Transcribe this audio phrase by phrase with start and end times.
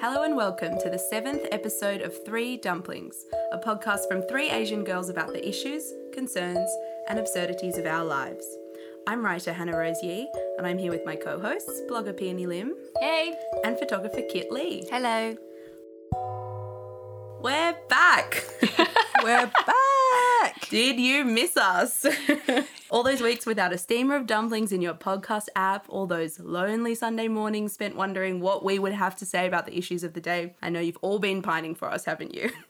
[0.00, 4.84] Hello and welcome to the seventh episode of Three Dumplings, a podcast from three Asian
[4.84, 6.68] girls about the issues, concerns,
[7.08, 8.46] and absurdities of our lives.
[9.06, 12.74] I'm writer Hannah Rose Yee, and I'm here with my co hosts, blogger Peony Lim
[13.00, 13.34] Hey.
[13.64, 14.86] and photographer Kit Lee.
[14.90, 15.36] Hello.
[17.42, 18.44] We're back!
[19.22, 19.74] We're back.
[20.70, 22.04] Did you miss us?
[22.90, 26.94] all those weeks without a steamer of dumplings in your podcast app, all those lonely
[26.94, 30.20] Sunday mornings spent wondering what we would have to say about the issues of the
[30.20, 30.54] day.
[30.60, 32.50] I know you've all been pining for us, haven't you?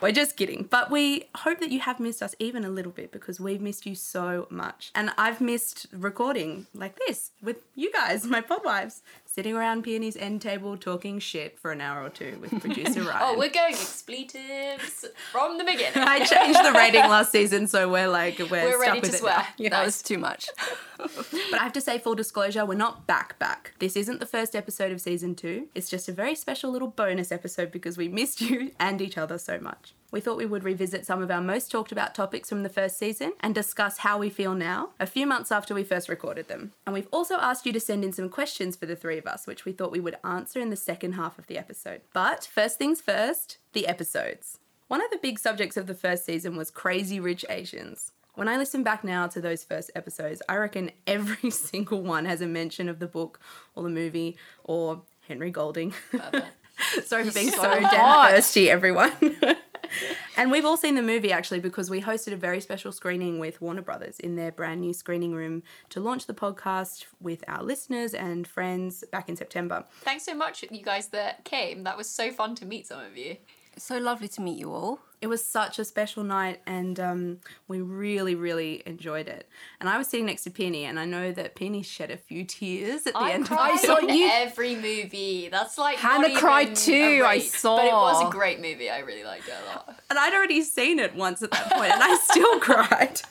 [0.00, 0.66] We're just kidding.
[0.70, 3.86] But we hope that you have missed us even a little bit because we've missed
[3.86, 4.90] you so much.
[4.94, 10.40] And I've missed recording like this with you guys, my podwives, sitting around Peony's end
[10.40, 13.18] table talking shit for an hour or two with producer Ryan.
[13.20, 15.92] Oh, we're going expletives from the beginning.
[15.96, 19.16] I changed the rating last season, so we're like we're, We're stuck ready with to
[19.16, 19.46] it swear.
[19.58, 19.70] Yeah.
[19.70, 20.48] That was too much.
[20.98, 23.74] But I have to say, full disclosure, we're not back back.
[23.80, 25.68] This isn't the first episode of season two.
[25.74, 29.36] It's just a very special little bonus episode because we missed you and each other
[29.36, 29.94] so much.
[30.12, 32.96] We thought we would revisit some of our most talked about topics from the first
[32.98, 36.72] season and discuss how we feel now, a few months after we first recorded them.
[36.86, 39.46] And we've also asked you to send in some questions for the three of us,
[39.46, 42.02] which we thought we would answer in the second half of the episode.
[42.14, 44.58] But first things first, the episodes.
[44.86, 48.12] One of the big subjects of the first season was crazy rich Asians.
[48.34, 52.40] When I listen back now to those first episodes, I reckon every single one has
[52.40, 53.40] a mention of the book
[53.74, 55.92] or the movie or Henry Golding.
[57.04, 58.30] Sorry for being so, so damn hot.
[58.32, 59.12] thirsty, everyone.
[60.36, 63.60] and we've all seen the movie actually because we hosted a very special screening with
[63.60, 68.14] Warner Brothers in their brand new screening room to launch the podcast with our listeners
[68.14, 69.84] and friends back in September.
[70.02, 71.84] Thanks so much, you guys that came.
[71.84, 73.36] That was so fun to meet some of you.
[73.78, 75.00] So lovely to meet you all.
[75.22, 77.38] It was such a special night and um,
[77.68, 79.48] we really really enjoyed it
[79.80, 82.44] and i was sitting next to penny and i know that penny shed a few
[82.44, 85.48] tears at the I end cried of saw in you- every movie.
[85.50, 86.92] That's like Hannah not cried even too,
[87.22, 87.60] a I rate.
[87.62, 88.90] But it was a great movie.
[88.90, 89.98] I really liked it a lot.
[90.10, 93.20] and i'd already seen it once at that point and i still cried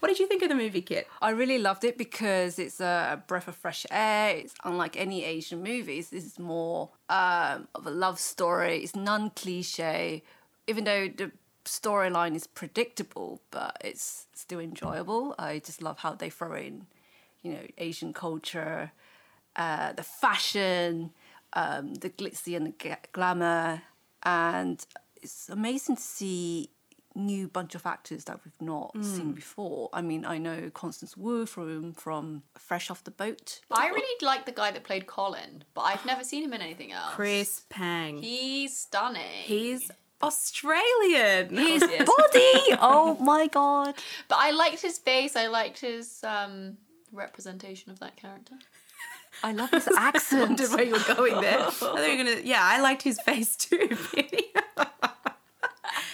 [0.00, 3.22] what did you think of the movie kit I really loved it because it's a
[3.26, 4.36] breath of fresh air.
[4.36, 6.10] It's unlike any Asian movies.
[6.10, 8.78] This is more um, of a love story.
[8.84, 10.22] It's non cliche,
[10.66, 11.32] even though the
[11.64, 15.34] storyline is predictable, but it's still enjoyable.
[15.38, 16.86] I just love how they throw in,
[17.42, 18.92] you know, Asian culture,
[19.56, 21.12] uh, the fashion,
[21.54, 23.82] um, the glitzy and the ga- glamour,
[24.22, 24.84] and
[25.22, 26.70] it's amazing to see
[27.14, 29.88] new bunch of actors that we've not seen before.
[29.94, 33.60] I mean, I know Constance Wu from from Fresh Off the Boat.
[33.70, 36.92] I really like the guy that played Colin, but I've never seen him in anything
[36.92, 37.14] else.
[37.14, 39.22] chris pang He's stunning.
[39.44, 39.90] he's
[40.22, 43.94] australian His body, oh my god!
[44.28, 45.36] But I liked his face.
[45.36, 46.78] I liked his um,
[47.12, 48.54] representation of that character.
[49.42, 50.48] I love his accent.
[50.48, 51.60] wondered where you were going there.
[51.66, 52.40] I thought you were gonna.
[52.42, 53.96] Yeah, I liked his face too.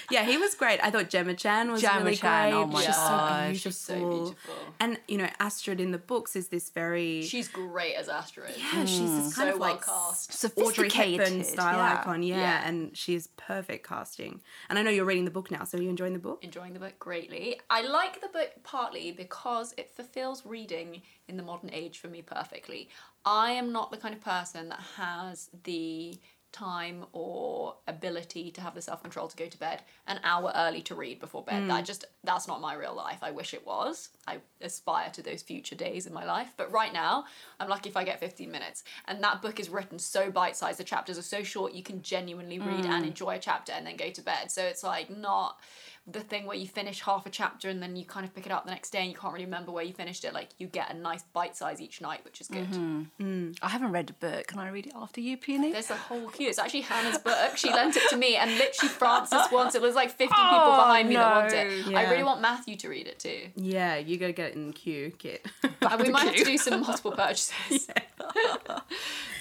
[0.08, 0.20] Penny.
[0.20, 0.80] yeah, he was great.
[0.82, 2.58] I thought Gemma Chan was Gemma really Chan, great.
[2.62, 3.08] oh my she's gosh.
[3.08, 3.70] so beautiful.
[3.70, 4.54] She's so beautiful.
[4.80, 8.54] And you know, Astrid in the books is this very She's great as Astrid.
[8.56, 9.34] yeah, she's this mm.
[9.34, 10.44] kind So of well like cast.
[10.56, 11.98] Audrey Hepburn Sophisticated, style yeah.
[12.00, 12.22] icon.
[12.22, 12.68] Yeah, Yeah.
[12.68, 14.40] and she is perfect casting.
[14.68, 16.42] And I know you're reading the book now, so are you enjoying the book?
[16.42, 17.60] enjoying the book greatly.
[17.70, 22.22] I like the book partly because it fulfills reading in the modern age for me
[22.22, 22.88] perfectly.
[23.24, 26.14] I am not the kind of person that has the
[26.52, 30.94] time or ability to have the self-control to go to bed an hour early to
[30.94, 31.68] read before bed.
[31.68, 31.84] That hmm.
[31.84, 33.18] just that's not my real life.
[33.22, 34.10] I wish it was.
[34.26, 37.24] I aspire to those future days in my life, but right now
[37.58, 38.84] I'm lucky if I get 15 minutes.
[39.08, 40.78] And that book is written so bite-sized.
[40.78, 43.08] The chapters are so short you can genuinely read and hmm.
[43.08, 44.50] enjoy a chapter and then go to bed.
[44.50, 45.58] So it's like not
[46.04, 48.50] the thing where you finish half a chapter and then you kind of pick it
[48.50, 50.34] up the next day and you can't really remember where you finished it.
[50.34, 52.66] Like you get a nice bite size each night, which is good.
[52.68, 53.02] Mm-hmm.
[53.22, 53.58] Mm.
[53.62, 54.48] I haven't read the book.
[54.48, 55.70] Can I read it after you, Peony?
[55.70, 56.48] There's a whole queue.
[56.48, 57.56] It's actually Hannah's book.
[57.56, 59.82] She lent it to me and literally Frances wants it.
[59.82, 61.86] There's like 50 people Oh, behind me that want it.
[61.86, 61.96] no.
[61.96, 63.48] I really want Matthew to read it too.
[63.54, 65.46] Yeah, you gotta get it in the queue, Kit.
[65.82, 67.88] And we might have to do some multiple purchases.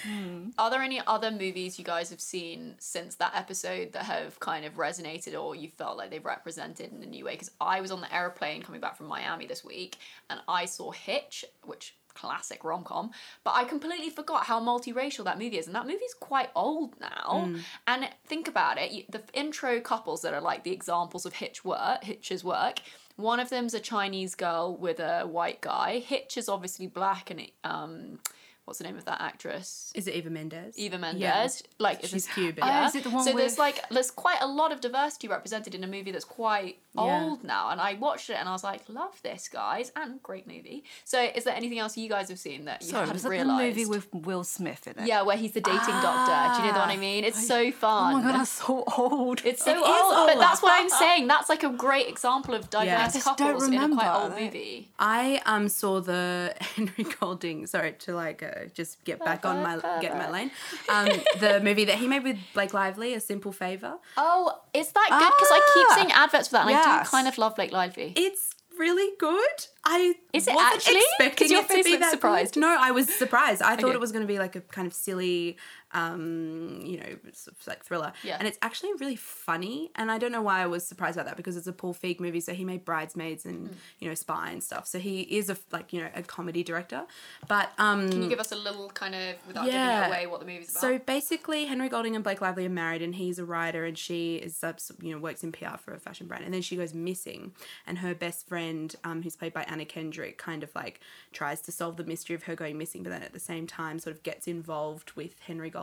[0.04, 0.48] Hmm.
[0.58, 4.64] Are there any other movies you guys have seen since that episode that have kind
[4.64, 7.32] of resonated or you felt like they've represented in a new way?
[7.32, 9.98] Because I was on the airplane coming back from Miami this week
[10.30, 13.10] and I saw Hitch, which classic rom com,
[13.44, 17.52] but I completely forgot how multiracial that movie is, and that movie's quite old now.
[17.86, 22.04] And think about it: the intro couples that are like the examples of Hitch work,
[22.04, 22.80] Hitch's work.
[23.16, 25.98] One of them's a Chinese girl with a white guy.
[25.98, 28.18] Hitch is obviously black and um,
[28.64, 29.92] what's the name of that actress?
[29.94, 30.78] Is it Eva Mendes?
[30.78, 31.20] Eva Mendes.
[31.22, 31.48] Yeah.
[31.78, 32.62] Like, She's this- Cuban.
[32.64, 35.74] Oh, is it the one so there's like there's quite a lot of diversity represented
[35.74, 37.24] in a movie that's quite Yeah.
[37.24, 40.46] old now, and I watched it and I was like, love this, guys, and great
[40.46, 40.84] movie.
[41.04, 43.28] So, is there anything else you guys have seen that you Sorry, haven't was that
[43.30, 43.76] realized?
[43.76, 45.06] the movie with Will Smith in it?
[45.08, 46.56] yeah, where he's the dating doctor.
[46.56, 47.24] Do you know the one I Ah, mean?
[47.24, 48.14] It's so fun.
[48.14, 49.42] Oh my god, that's so old.
[49.44, 51.26] It's so It is old, but that's what I'm saying.
[51.26, 54.20] That's like a great example of diverse I just don't couples in a quite remember
[54.22, 54.40] old that.
[54.40, 54.90] movie.
[54.98, 57.66] I um saw the Henry Golding.
[57.66, 60.50] Sorry to like uh, just get back on my get in my lane.
[60.88, 61.08] Um,
[61.40, 63.94] the movie that he made with Blake Lively, A Simple Favor.
[64.16, 65.32] Oh, is that good?
[65.38, 67.72] Because I keep Ah, seeing adverts for that, and I do kind of love Blake
[67.72, 68.12] Lively.
[68.16, 69.66] It's really good.
[69.84, 70.96] I Is it wasn't actually?
[71.18, 72.54] expecting your it to be that surprised.
[72.54, 72.60] Good.
[72.60, 73.62] No, I was surprised.
[73.62, 73.94] I thought Okay.
[73.94, 75.56] it was going to be like a kind of silly,
[75.92, 78.12] um, you know, sort of like thriller.
[78.22, 78.36] Yeah.
[78.38, 79.90] And it's actually really funny.
[79.96, 82.20] And I don't know why I was surprised about that because it's a Paul Feig
[82.20, 82.40] movie.
[82.40, 83.74] So he made Bridesmaids and Mm.
[84.00, 84.86] you know Spy and stuff.
[84.86, 87.04] So he is a like you know a comedy director.
[87.48, 90.00] But um, Can you give us a little kind of, without Yeah.
[90.02, 90.80] giving away, what the movie's about?
[90.80, 94.36] So basically, Henry Golding and Blake Lively are married, and he's a writer, and she
[94.36, 94.62] is
[95.00, 97.52] you know works in PR for a fashion brand, and then she goes missing,
[97.86, 101.00] and her best friend, um, who's played by Anna Kendrick, kind of like
[101.32, 103.98] tries to solve the mystery of her going missing, but then at the same time
[103.98, 105.81] sort of gets involved with Henry Golding,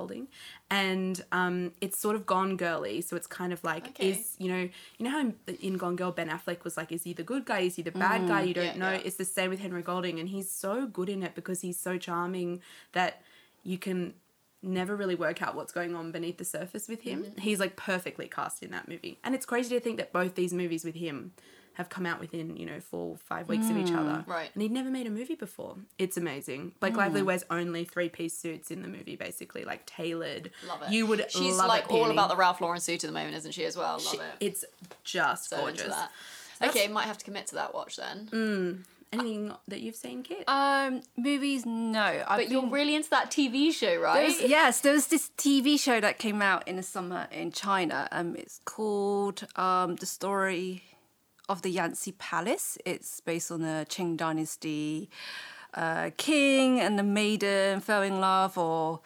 [0.69, 4.10] and um, it's sort of Gone Girly, so it's kind of like Okay.
[4.12, 7.04] is you know you know how in, in Gone Girl Ben Affleck was like is
[7.04, 8.92] he the good guy, is he the bad guy, you don't Yeah, know.
[8.92, 9.01] yeah.
[9.06, 11.98] It's the same with Henry Golding, and he's so good in it because he's so
[11.98, 12.62] charming
[12.94, 13.22] that
[13.63, 14.13] you can
[14.62, 17.24] never really work out what's going on beneath the surface with him.
[17.24, 17.42] Mm-hmm.
[17.42, 19.18] He's like perfectly cast in that movie.
[19.24, 21.31] And it's crazy to think that both these movies with him
[21.79, 24.23] have come out within, you know, four, five weeks of each other.
[24.23, 24.49] Mm, Right.
[24.53, 25.77] And he'd never made a movie before.
[25.97, 26.73] It's amazing.
[26.79, 30.51] Blake Lively wears only three piece suits in the movie, basically, like tailored.
[30.67, 30.91] love it.
[30.91, 32.11] You would She's love like it, all Peony.
[32.13, 33.93] about the Ralph Lauren suit at the moment, isn't she, as well?
[33.93, 34.23] Love She- it.
[34.41, 34.65] It's
[35.03, 35.81] just So gorgeous.
[35.83, 36.11] into that.
[36.69, 38.83] Okay, might have to commit to that watch then.
[39.11, 40.43] Anything that you've seen, Kit?
[40.47, 41.99] Um, movies, no.
[42.27, 44.27] I've but you're really into that TV show, right?
[44.27, 48.07] There's- yes, there was this TV show that came out in the summer in China.
[48.11, 50.83] Um, it's called um, The Story
[51.50, 52.78] of the Yanxi Palace.
[52.86, 55.10] It's based on the Qing Dynasty
[55.74, 59.01] uh, king and the maiden fell in love or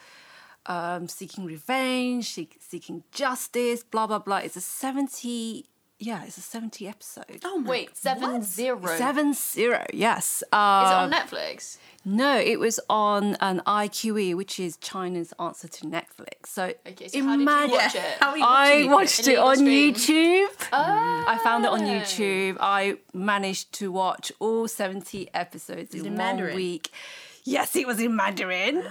[0.65, 4.37] um, seeking revenge, seek, seeking justice, blah, blah, blah.
[4.37, 5.65] It's a 70,
[6.03, 7.39] yeah, it's a 70 episode.
[7.45, 8.85] oh my Wait, seven zero.
[8.97, 10.41] Seven zero, yes.
[10.41, 11.77] Is Uh, it on Netflix?
[12.05, 16.47] no, it was on an iQiyi, which is China's answer to Netflix.
[16.47, 18.01] So, Okay, so how did you watch it?
[18.19, 18.93] How are you I watching it?
[18.93, 19.93] watched it on stream.
[19.93, 20.47] YouTube.
[20.73, 21.25] Oh.
[21.27, 22.57] I found it on YouTube.
[22.59, 26.55] I managed to watch all 70 episodes in, in one Mandarin?
[26.55, 26.89] week.
[27.45, 28.83] Yes, it was in Mandarin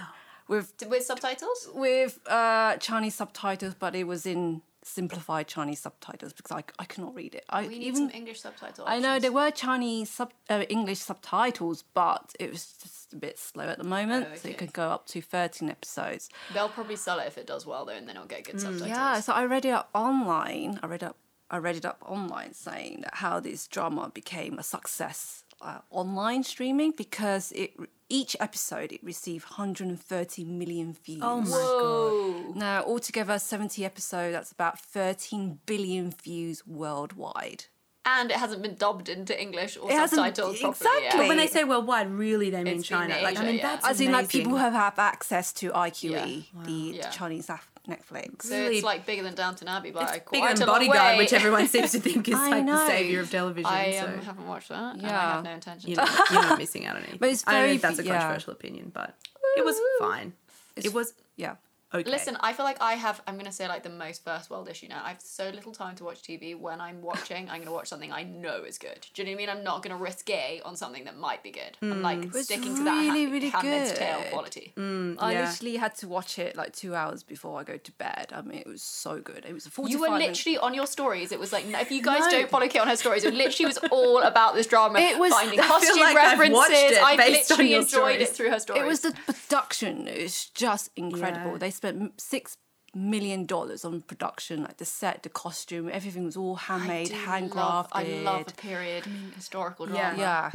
[0.49, 1.69] with With subtitles?
[1.75, 7.15] with uh, Chinese subtitles, but it was in simplified Chinese subtitles because I, I cannot
[7.15, 7.45] read it.
[7.49, 8.87] I We need even some English subtitles.
[8.89, 13.39] I know there were Chinese sub, uh, English subtitles, but it was just a bit
[13.39, 14.29] slow at the moment.
[14.31, 14.67] Oh, So it okay.
[14.67, 16.29] could go up to 13 episodes.
[16.53, 18.89] They'll probably sell it if it does well, though, and then it'll get good subtitles.
[18.89, 20.81] Yeah, so I read it online.
[20.83, 21.17] I read up.
[21.51, 26.43] I read it up online saying that how this drama became a success uh, online
[26.43, 27.73] streaming because it
[28.09, 31.21] each episode it received 130 million views.
[31.23, 32.53] Oh my Whoa.
[32.55, 34.35] Now altogether 70 episodes.
[34.35, 37.65] That's about 13 billion views worldwide.
[38.05, 40.69] And it hasn't been dubbed into English or It subtitled properly.
[40.71, 41.03] exactly.
[41.05, 41.17] yet.
[41.17, 43.23] But when they say worldwide, really they mean It's been China.
[43.23, 43.63] Like I mean yeah.
[43.77, 46.11] that's As in, like people who have, have access to iQiyi,
[46.53, 46.63] Yeah.
[46.65, 47.07] the, Yeah.
[47.09, 48.43] the Chinese af- Netflix.
[48.43, 50.99] So really- it's like bigger than Downton Abbey but It's quite bigger than a Bodyguard,
[50.99, 51.19] way.
[51.19, 53.67] which everyone seems to think is I like the savior of television.
[53.71, 54.07] I so.
[54.07, 54.97] um, haven't watched that.
[54.97, 56.05] And I have no intention you to.
[56.05, 57.19] know, you're not missing out on anything.
[57.21, 58.19] But it's I don't know if that's a big- yeah.
[58.21, 59.15] controversial opinion, but
[59.57, 60.33] it was fine.
[60.77, 61.57] it was Yeah.
[61.95, 62.11] Okay.
[62.11, 63.23] Listen, I feel like I have.
[63.27, 65.03] I'm gonna say like the most first world issue now.
[65.05, 66.59] I have so little time to watch TV.
[66.59, 69.07] When I'm watching, I'm gonna watch something I know is good.
[69.15, 69.57] Do you know what I mean?
[69.59, 71.77] I'm not gonna risk it on something that might be good.
[71.83, 72.31] I'm like hmm.
[72.37, 74.33] It's sticking to that really, ha- really Handmaid's Tale good.
[74.33, 74.73] quality.
[74.77, 75.49] Hmm, I Yeah.
[75.51, 78.33] literally had to watch it like two hours before I go to bed.
[78.35, 79.45] I mean, it was so good.
[79.49, 81.33] It was a 45 You were minute- literally on your stories.
[81.33, 82.31] It was like if you guys No.
[82.31, 84.99] don't follow Kit on her stories, it literally was all about this drama.
[85.01, 86.55] It was- finding I feel costume like I've references.
[86.55, 88.21] watched it I've based on literally your enjoyed stories.
[88.23, 88.83] it through her stories.
[88.83, 90.09] It was the production.
[90.09, 91.53] It was just incredible.
[91.53, 91.59] Yeah.
[91.59, 92.57] They spent six
[92.95, 97.89] million dollars on production, like the set, the costume, everything was all handmade, do handcrafted.
[97.93, 100.19] I love a period I mean, historical drama.
[100.19, 100.51] Yeah.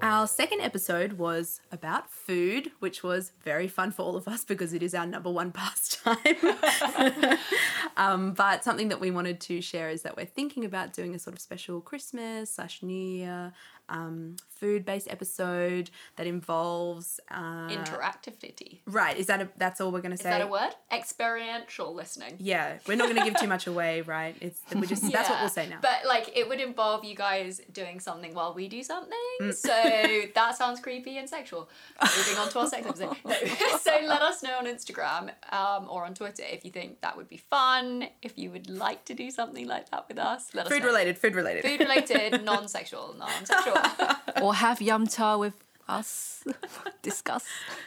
[0.00, 4.72] Our second episode was about food, which was very fun for all of us because
[4.72, 6.16] it is our number one pastime.
[7.96, 11.18] um, but something that we wanted to share is that we're thinking about doing a
[11.18, 13.52] sort of special Christmas slash New Year
[13.88, 18.80] um, food-based episode that involves uh, Interactivity.
[18.86, 19.16] Right?
[19.16, 20.30] Is that a, that's all we're gonna say?
[20.30, 20.70] Is that a word?
[20.92, 22.36] Experiential listening.
[22.38, 24.36] Yeah, we're not gonna give too much away, right?
[24.40, 25.78] It's we just that's what we'll say now.
[25.80, 29.18] But like it would involve you guys doing something while we do something.
[29.40, 29.54] Mm.
[29.54, 31.68] So that sounds creepy and sexual.
[32.02, 33.16] Moving on to our sex episode.
[33.24, 33.34] No.
[33.80, 37.28] so let us know on Instagram um, or on Twitter if you think that would
[37.28, 38.08] be fun.
[38.22, 40.54] If you would like to do something like that with us.
[40.54, 41.18] Let us Food related.
[41.18, 41.64] food related.
[41.64, 43.76] Food related, non-sexual, non-sexual.
[44.48, 45.52] Or have yum cha with
[45.86, 46.42] us.
[47.02, 47.44] Discuss.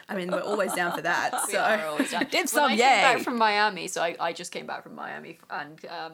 [0.08, 1.30] I mean, we're always down for that.
[1.48, 2.24] We are So always down.
[2.30, 4.94] Dim When sum, I came back from Miami, so I, I just came back from
[4.94, 6.12] Miami, and um,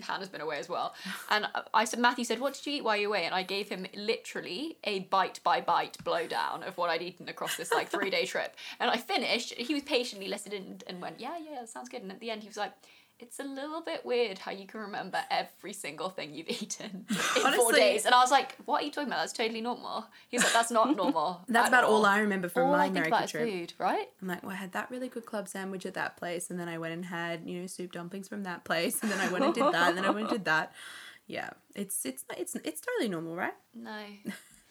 [0.00, 0.94] Hannah's been away as well.
[1.30, 3.42] And I said, Matthew said, "What did you eat while you were away?" And I
[3.42, 7.88] gave him literally a bite by bite blowdown of what I'd eaten across this like
[7.88, 8.54] three day trip.
[8.78, 9.52] And I finished.
[9.54, 12.42] He was patiently listening and went, "Yeah, yeah, that sounds good." And at the end,
[12.42, 12.72] he was like.
[13.20, 17.52] It's a little bit weird how you can remember every single thing you've eaten in
[17.54, 18.06] four days.
[18.06, 19.20] And I was like, "What are you talking about?
[19.20, 22.72] That's totally normal." He's like, "That's not normal." that's about all I remember from all
[22.72, 23.48] my I think America about is trip.
[23.50, 24.08] food, right?
[24.22, 26.68] I'm like, well, I had that really good club sandwich at that place, and then
[26.68, 29.44] I went and had you know soup dumplings from that place, and then I went
[29.44, 30.72] and did that, and then I went and did that.
[31.26, 33.54] Yeah, it's it's it's it's totally normal, right?
[33.72, 34.02] No.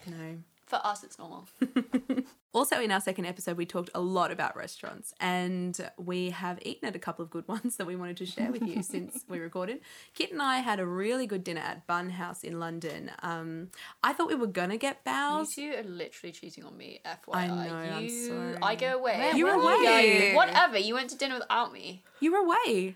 [0.08, 0.38] No.
[0.70, 1.48] For us, it's normal.
[2.52, 6.88] Also, in our second episode, we talked a lot about restaurants, and we have eaten
[6.88, 9.38] at a couple of good ones that we wanted to share with you since we
[9.38, 9.82] recorded.
[10.16, 13.12] Kit and I had a really good dinner at Bun House in London.
[13.22, 13.70] Um,
[14.02, 15.54] I thought we were gonna get You bows.
[15.54, 17.36] two are literally cheating on me, FYI.
[17.36, 18.58] I know, I'm sorry.
[18.64, 19.18] I go away.
[19.20, 20.34] Where You were away.
[20.34, 20.80] Whatever.
[20.80, 22.02] You went to dinner without me.
[22.20, 22.96] You were away.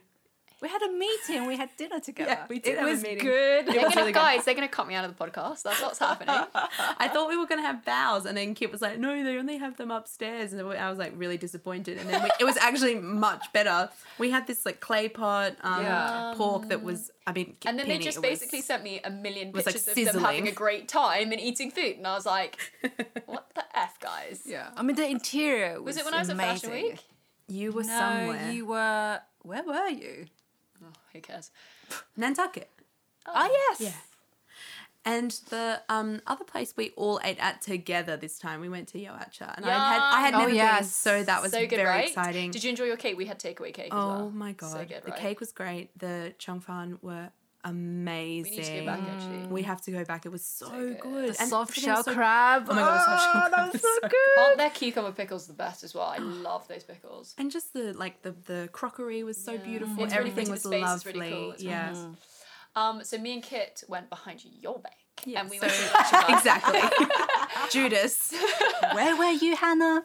[0.64, 1.46] We had a meeting.
[1.46, 2.32] We had dinner together.
[2.32, 3.18] Yeah, we did It have a was meeting.
[3.20, 3.66] good.
[3.68, 4.20] They're was gonna, really good.
[4.20, 5.64] guys, they're gonna cut me out of the podcast.
[5.64, 6.34] That's what's happening.
[6.56, 9.58] I thought we were gonna have bows, and then Kit was like, "No, they only
[9.58, 11.98] have them upstairs," and I was like really disappointed.
[11.98, 13.90] And then we, it was actually much better.
[14.18, 16.34] We had this like clay pot um, Yeah.
[16.38, 19.10] pork that was, I mean, and then they just it was- basically sent me a
[19.10, 22.14] million was, like, pictures of them having a great time and eating food, and I
[22.16, 22.58] was like,
[23.26, 24.70] "What the f, guys?" Yeah.
[24.78, 26.92] I mean, the interior was Was it when I was at Fashion amazing.
[26.92, 27.00] Week?
[27.50, 28.52] you were No, somewhere.
[28.52, 29.20] you were.
[29.42, 30.28] Where were you?
[31.14, 31.52] Oh, who cares?
[32.18, 32.70] Nantucket.
[33.26, 33.82] Oh, yes.
[33.82, 34.00] Yeah.
[35.06, 38.98] And the um, other place we all ate at together this time, we went to
[38.98, 40.40] Yauatcha, and I had I had Yum.
[40.40, 40.96] never Oh, been, yes.
[40.96, 42.08] so that was so good, very right?
[42.08, 42.52] exciting.
[42.52, 43.18] Did you enjoy your cake?
[43.18, 44.30] We had takeaway cake as oh well.
[44.32, 45.20] my god, So good, the right?
[45.20, 45.98] cake was great.
[46.00, 47.32] The chongfan were
[47.64, 48.52] amazing.
[48.52, 49.48] We need to go back actually.
[49.48, 50.26] We have to go back.
[50.26, 51.00] It was so, good.
[51.00, 51.34] good.
[51.36, 52.68] The And soft shell so- crab.
[52.70, 54.42] Oh my God, the soft shell Oh, crab that was was so so good.
[54.44, 56.06] Aren't their cucumber pickles the best as well?
[56.08, 57.34] I love those pickles.
[57.38, 59.58] And just the like the the crockery was so Yeah.
[59.60, 60.04] beautiful.
[60.04, 60.52] It's Everything pretty.
[60.52, 61.14] was The lovely.
[61.14, 61.52] really cool.
[61.54, 61.92] It's yeah.
[61.92, 62.06] nice.
[62.76, 66.26] Um, so me and Kit went behind your back, Yeah, and we so- went to
[66.36, 66.82] exactly.
[67.70, 68.34] Judas.
[68.94, 70.04] Where were you, Hannah?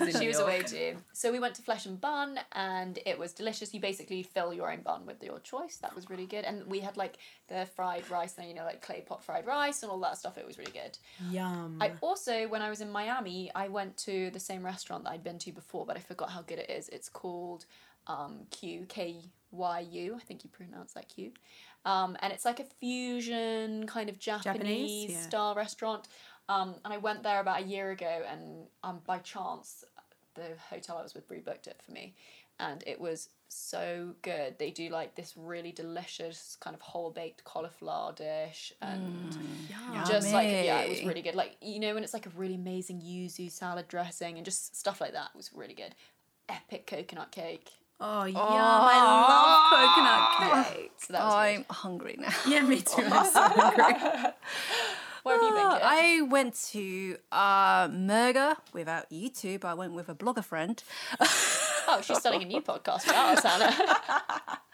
[0.00, 0.96] in she was away too.
[1.12, 3.74] So we went to Flesh and Bun, and it was delicious.
[3.74, 5.76] You basically fill your own bun with your choice.
[5.76, 6.44] That was really good.
[6.44, 9.82] And we had like the fried rice, and you know, like clay pot fried rice
[9.82, 10.38] and all that stuff.
[10.38, 10.98] It was really good.
[11.30, 11.78] Yum.
[11.80, 15.24] I also, when I was in Miami, I went to the same restaurant that I'd
[15.24, 16.88] been to before, but I forgot how good it is.
[16.88, 17.66] It's called
[18.06, 19.16] um, Kyu K
[19.50, 20.14] Y U.
[20.16, 21.32] I think you pronounce that Kyu.
[21.84, 25.20] Um, and it's like a fusion kind of Japanese, yeah.
[25.20, 26.08] style restaurant.
[26.50, 29.84] Um, and I went there about a year ago, and um, by chance,
[30.34, 32.16] the hotel I was with rebooked it for me,
[32.58, 34.58] and it was so good.
[34.58, 39.36] They do like this really delicious kind of whole baked cauliflower dish, and
[40.08, 41.36] just like yeah, it was really good.
[41.36, 45.00] Like you know when it's like a really amazing yuzu salad dressing and just stuff
[45.00, 45.94] like that was really good.
[46.48, 47.70] Epic coconut cake.
[48.02, 48.40] Oh, yum.
[48.40, 50.92] I love coconut cake.
[50.98, 51.66] So that was I'm good.
[51.68, 52.32] hungry now.
[52.48, 53.02] Yeah, me too.
[53.02, 54.30] I'm so hungry.
[55.22, 55.70] Where have you been?
[55.72, 55.82] Kit?
[55.84, 60.82] I went to uh, Murger without you two, but I went with a blogger friend.
[61.20, 64.58] Oh, she's starting a new podcast without us, Hannah.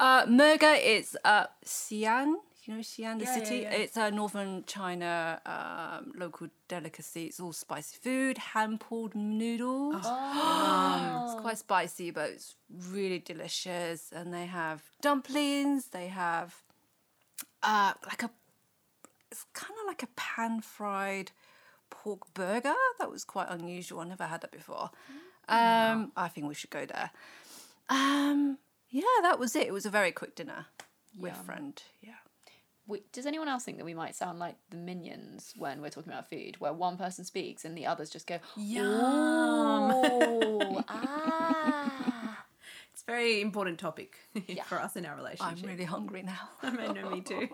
[0.00, 2.34] Uh, Murger is uh, Xi'an.
[2.64, 3.56] You know Xi'an, the Yeah, yeah, city?
[3.62, 3.70] yeah.
[3.72, 7.26] It's a northern China um, local delicacy.
[7.26, 10.02] It's all spicy food, hand pulled noodles.
[10.04, 11.24] Oh.
[11.32, 12.56] It's quite spicy, but it's
[12.90, 14.10] really delicious.
[14.12, 15.86] And they have dumplings.
[15.86, 16.54] They have
[17.62, 18.30] uh, like a,
[19.32, 21.32] it's kind of like a pan fried
[21.90, 22.74] pork burger.
[23.00, 24.00] That was quite unusual.
[24.00, 24.90] I never had that before.
[25.48, 27.10] Um, I think we should go there.
[27.88, 28.58] Um,
[28.90, 29.66] yeah, that was it.
[29.66, 30.66] It was a very quick dinner
[31.18, 31.44] with Yum.
[31.44, 31.82] friend.
[32.00, 32.12] Yeah.
[32.86, 36.12] We, does anyone else think that we might sound like the minions when we're talking
[36.12, 38.84] about food, where one person speaks and the others just go, Yum.
[39.94, 42.44] "Oh, ah."
[42.92, 44.64] It's a very important topic Yeah.
[44.70, 45.58] for us in our relationship.
[45.58, 46.50] I'm really hungry now.
[46.62, 47.48] I know, me too.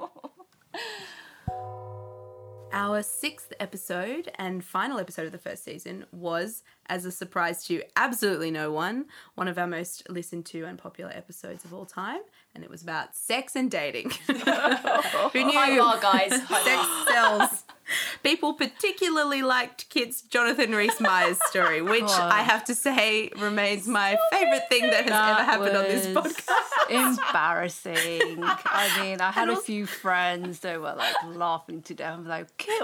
[2.72, 7.82] Our sixth episode and final episode of the first season was, as a surprise to
[7.96, 12.20] absolutely no one, one of our most listened to and popular episodes of all time,
[12.54, 14.10] and it was about sex and dating.
[14.26, 15.78] Who knew?
[15.78, 16.30] Bar, guys.
[16.30, 17.64] Sex sells.
[18.22, 22.28] People particularly liked Kit's Jonathan Rhys Meyers story, which oh.
[22.30, 27.16] I have to say remains my favourite thing that has ever happened on this podcast.
[27.16, 28.42] Embarrassing.
[28.42, 32.14] I mean, I had a few friends that were like laughing to death.
[32.14, 32.82] I'm like, Kit,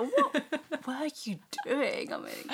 [0.85, 2.13] what, are you doing?
[2.13, 2.51] I mean,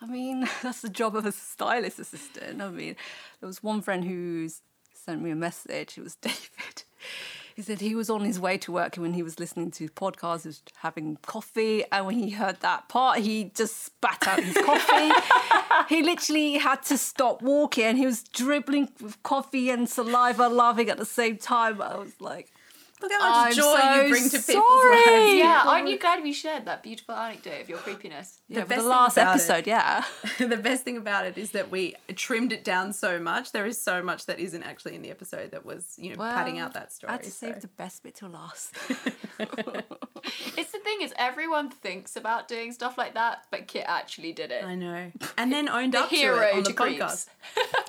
[0.00, 2.60] I mean, that's the job of a stylist assistant.
[2.60, 2.96] I mean,
[3.40, 4.48] there was one friend who
[4.92, 5.98] sent me a message.
[5.98, 6.84] It was David.
[7.56, 9.84] He said he was on his way to work and when he was listening to
[9.84, 11.84] his podcast, he was having coffee.
[11.90, 15.10] And when he heard that part, he just spat out his coffee.
[15.88, 17.96] he literally had to stop walking.
[17.96, 21.80] He was dribbling with coffee and saliva, laughing at the same time.
[21.80, 22.52] I was like,
[23.00, 25.06] Look how much I'm joy so you bring to people's sorry.
[25.06, 25.34] lives.
[25.38, 28.40] Yeah, aren't you glad we shared that beautiful anecdote of your creepiness?
[28.48, 30.04] yeah, best the last about it- episode, yeah.
[30.38, 33.52] the best thing about it is that we trimmed it down so much.
[33.52, 36.58] There is so much that isn't actually in the episode that was, you know, padding
[36.58, 37.10] out that story.
[37.10, 38.74] I had to so- save the best bit till last.
[40.58, 44.50] It's the thing is everyone thinks about doing stuff like that, but Kit actually did
[44.50, 44.64] it.
[44.64, 45.12] I know.
[45.36, 47.00] And then owned The up to it on to the creeps.
[47.04, 47.26] podcast.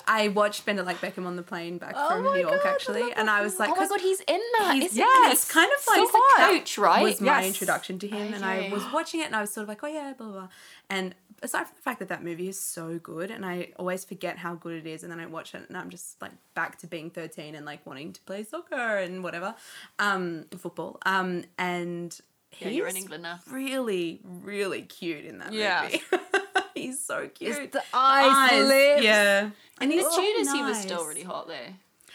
[0.06, 2.70] I watched Bend It Like Beckham on the plane back Oh from New York, God,
[2.70, 4.74] actually, love and I was like, oh my 'cause god, he's in that.
[4.74, 7.02] he's- isn't yes, it's kind of like He's the coach, right?
[7.02, 7.46] was my Yes.
[7.46, 9.86] introduction to him, and I was watching it, and I was sort of like, oh
[9.88, 10.36] yeah, blah blah.
[10.40, 10.48] blah.
[10.90, 14.38] And aside from the fact that that movie is so good, and I always forget
[14.38, 16.86] how good it is, and then I watch it, and I'm just like back to
[16.86, 19.54] being 13 and like wanting to play soccer and whatever,
[19.98, 22.18] um, football, um, and.
[22.60, 23.40] Yeah, you're in he's England now.
[23.50, 25.82] Really, really cute in that Yeah.
[25.84, 26.02] movie.
[26.74, 27.56] he's so cute.
[27.56, 29.02] It's the eyes, the lips.
[29.04, 29.50] yeah.
[29.80, 31.54] And he's the so Tudors, he was still really hot though.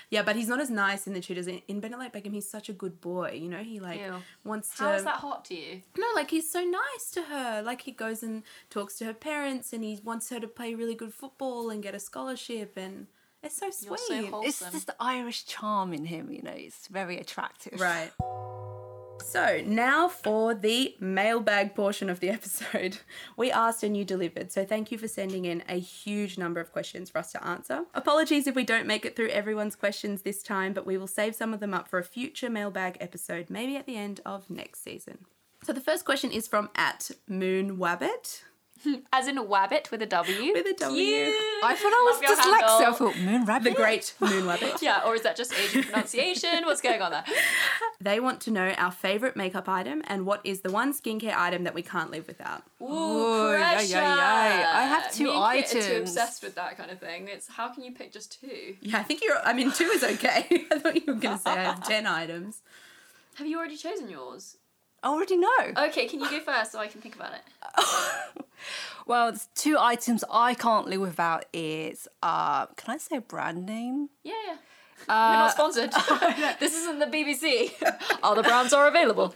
[0.09, 1.47] Yeah, but he's not as nice in the Tudors.
[1.47, 3.39] In, in Like Beckham, he's such a good boy.
[3.41, 4.15] You know, he like Ew.
[4.43, 4.83] wants to.
[4.83, 5.81] How is that hot to you?
[5.97, 7.61] No, like he's so nice to her.
[7.61, 10.95] Like he goes and talks to her parents, and he wants her to play really
[10.95, 13.07] good football and get a scholarship, and
[13.43, 14.29] it's so sweet.
[14.29, 14.41] so.
[14.43, 17.79] It's just the Irish charm in him, you know, it's very attractive.
[17.79, 18.11] Right.
[19.23, 22.97] So now for the mailbag portion of the episode.
[23.35, 26.71] We asked and you delivered, so thank you for sending in a huge number of
[26.71, 27.85] questions for us to answer.
[27.93, 31.35] Apologies if we don't make it through everyone's questions this time, but we will save
[31.35, 34.83] some of them up for a future mailbag episode, maybe at the end of next
[34.83, 35.25] season.
[35.63, 38.43] So the first question is from at Moon Wabbit
[39.13, 40.53] As in a wabbit with a W.
[40.53, 41.15] with a W.
[41.63, 42.63] I thought I Love your was dyslexic.
[42.63, 42.93] I handle.
[42.93, 43.69] thought Moon Rabbit.
[43.69, 44.73] The great Moon Rabbit.
[44.81, 46.65] Yeah, or is that just Asian pronunciation?
[46.65, 47.23] What's going on there?
[48.01, 51.63] They want to know our favorite makeup item and what is the one skincare item
[51.63, 52.63] that we can't live without.
[52.81, 53.85] Ooh, Ooh, pressure.
[53.93, 54.01] yay, yay.
[54.01, 56.09] I have two Me and Kit are too items.
[56.09, 57.29] obsessed with that kind of thing.
[57.29, 58.75] It's how can you pick just two?
[58.81, 59.37] Yeah, I think you're.
[59.45, 60.65] I mean, two is okay.
[60.69, 62.61] I thought you were going to say I have 10 items.
[63.35, 64.57] Have you already chosen yours?
[65.03, 65.73] I already know.
[65.77, 68.35] Okay, can you go first so I can think about it?
[69.05, 73.65] Well, there's two items I can't live without is, uh, can I say a brand
[73.65, 74.09] name?
[74.23, 74.55] Yeah, yeah.
[75.07, 75.91] We're not sponsored.
[76.61, 77.73] this isn't the BBC.
[78.21, 79.35] Other brands are available.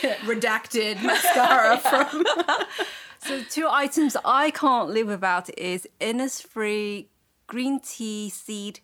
[0.00, 2.24] Redacted mascara from.
[3.18, 7.08] So two items I can't live without is Innisfree
[7.46, 8.80] green tea seed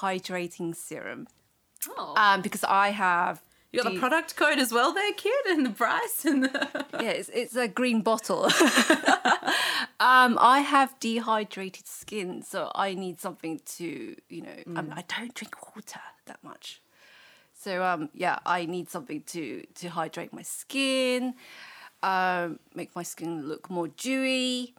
[0.00, 1.28] hydrating serum.
[1.96, 2.14] Oh.
[2.16, 3.42] Um, because I have
[3.74, 6.86] You got the product code as well there, kid, and the price and the.
[7.00, 8.44] yeah, it's, it's a green bottle.
[10.00, 15.34] um, I have dehydrated skin, so I need something to, you know, um, I don't
[15.34, 16.80] drink water that much.
[17.54, 21.34] So um, yeah, I need something to to hydrate my skin,
[22.02, 24.74] um, make my skin look more dewy,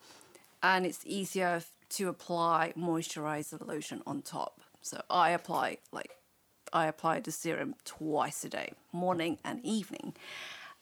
[0.62, 4.62] and it's easier to apply moisturizer lotion on top.
[4.82, 6.12] So I apply like
[6.76, 10.14] I apply the serum twice a day, morning and evening.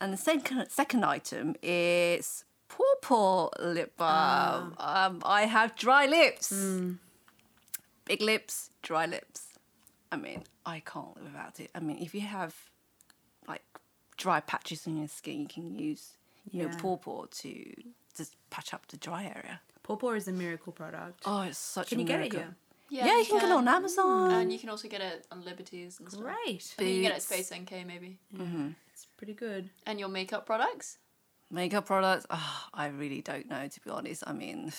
[0.02, 4.74] And the second second item is Pawpaw lip balm.
[4.80, 6.52] Um, I have dry lips,
[8.06, 9.42] big lips, dry lips.
[10.12, 11.70] I mean, I can't live without it.
[11.76, 12.56] I mean, if you have
[13.48, 13.64] like
[14.18, 16.18] dry patches on your skin, you can use
[16.52, 16.78] you know Yeah.
[16.82, 17.74] Pawpaw to
[18.18, 19.62] just patch up the dry area.
[19.84, 21.22] Pawpaw is a miracle product.
[21.26, 22.40] Oh, it's such Can a you get it miracle.
[22.40, 22.56] here?
[22.94, 24.32] Yeah, you can get it on Amazon.
[24.32, 26.24] And you can also get it on Liberties and stuff.
[26.24, 26.36] Great.
[26.78, 28.20] I think you can get it at Space NK maybe.
[28.94, 29.70] It's pretty good.
[29.86, 30.98] And your makeup products?
[31.50, 34.24] Makeup products, oh, I really don't know to be honest.
[34.26, 34.72] I mean,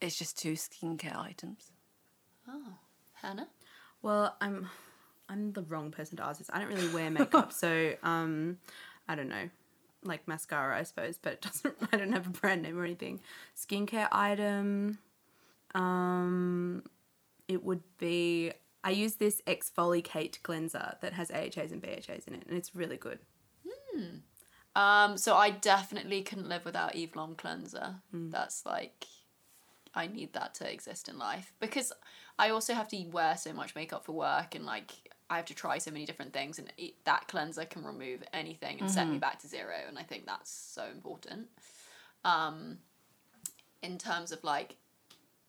[0.00, 1.70] it's just two skincare items.
[2.48, 2.74] Oh.
[3.14, 3.48] Hannah?
[4.02, 4.68] Well, I'm.
[5.28, 6.48] I'm the wrong person to ask this.
[6.52, 8.58] I don't really wear makeup, so um,
[9.08, 9.50] I don't know,
[10.04, 11.74] like mascara, I suppose, but it doesn't.
[11.92, 13.20] I don't have a brand name or anything.
[13.56, 14.98] Skincare item,
[15.76, 16.82] um,
[17.46, 18.52] it would be.
[18.82, 22.96] I use this exfoliate cleanser that has AHAs and BHAs in it, and it's really
[22.96, 23.18] good.
[24.76, 27.96] Um, so I definitely couldn't live without Eve Lom cleanser.
[28.30, 29.06] That's like
[29.94, 31.92] I need that to exist in life because
[32.38, 34.92] I also have to wear so much makeup for work and like
[35.28, 38.78] I have to try so many different things, and it, that cleanser can remove anything
[38.80, 39.74] and set me back to zero.
[39.88, 41.48] And I think that's so important.
[42.24, 42.78] Um,
[43.82, 44.76] in terms of like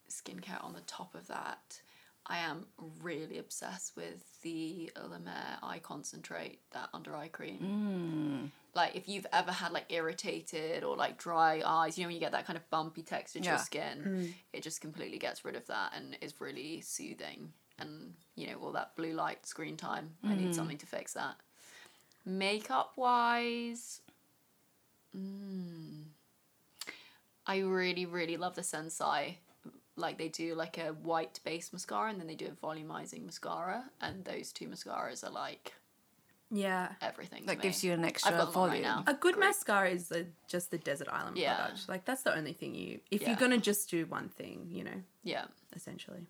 [0.10, 1.82] skincare on the top of that,
[2.30, 2.66] I am
[3.02, 8.52] really obsessed with the La Mer eye concentrate, that under eye cream.
[8.52, 8.52] Mm.
[8.76, 12.20] Like if you've ever had like irritated or like dry eyes, you know when you
[12.20, 13.52] get that kind of bumpy texture to Yeah.
[13.52, 14.34] your skin, mm.
[14.54, 17.54] it just completely gets rid of that and is really soothing.
[17.80, 20.56] And you know all that blue light screen time, I need mm.
[20.56, 21.38] something to fix that.
[22.26, 24.02] Makeup wise,
[25.18, 26.04] mm,
[27.46, 29.38] I really really love the Sensai.
[29.98, 33.84] Like they do like a white base mascara and then they do a volumizing mascara,
[34.00, 35.74] and those two mascaras are like
[36.52, 36.94] Yeah.
[37.02, 37.42] everything.
[37.42, 37.64] to That me.
[37.64, 38.84] gives you an I've extra got them right volume.
[38.84, 39.04] now.
[39.08, 39.48] A good Great.
[39.48, 41.56] mascara is the, just the Desert Island Yeah.
[41.56, 41.90] product.
[41.90, 43.30] Like that's the only thing you if Yeah.
[43.30, 45.46] you're gonna just do one thing, you know, Yeah.
[45.76, 46.28] essentially.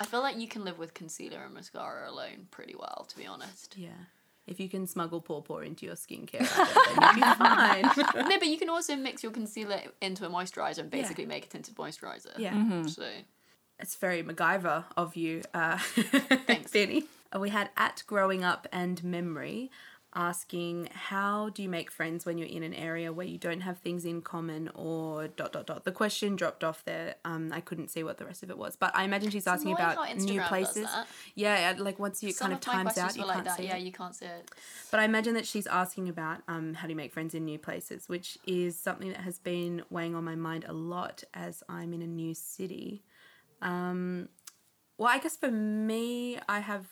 [0.00, 3.26] I feel like you can live with concealer and mascara alone pretty well, to be
[3.26, 3.76] honest.
[3.76, 3.90] Yeah.
[4.46, 7.82] If you can smuggle pawpaw into your skincare, then you'll be fine.
[8.28, 11.48] no, but you can also mix your concealer into a moisturizer and basically make a
[11.48, 12.36] tinted moisturizer.
[12.36, 12.84] yeah.
[12.86, 13.08] So
[13.78, 15.78] It's very MacGyver of you, uh,
[16.46, 16.70] Thanks.
[16.72, 17.04] Benny.
[17.34, 19.70] Uh, We had at growing up and memory
[20.14, 23.78] asking how do you make friends when you're in an area where you don't have
[23.78, 25.84] things in common or dot dot dot.
[25.84, 27.16] The question dropped off there.
[27.24, 29.72] Um, I couldn't see what the rest of it was, but I imagine she's asking
[29.72, 30.88] about new places.
[31.34, 33.56] Yeah, yeah, like once you some kind of of times out, you like can't that.
[33.56, 33.82] see Yeah, it.
[33.82, 34.50] you can't see it.
[34.90, 37.58] But I imagine that she's asking about um, how do you make friends in new
[37.58, 41.92] places, which is something that has been weighing on my mind a lot as I'm
[41.92, 43.02] in a new city.
[43.60, 44.28] Um,
[44.98, 46.86] well, I guess for me, I have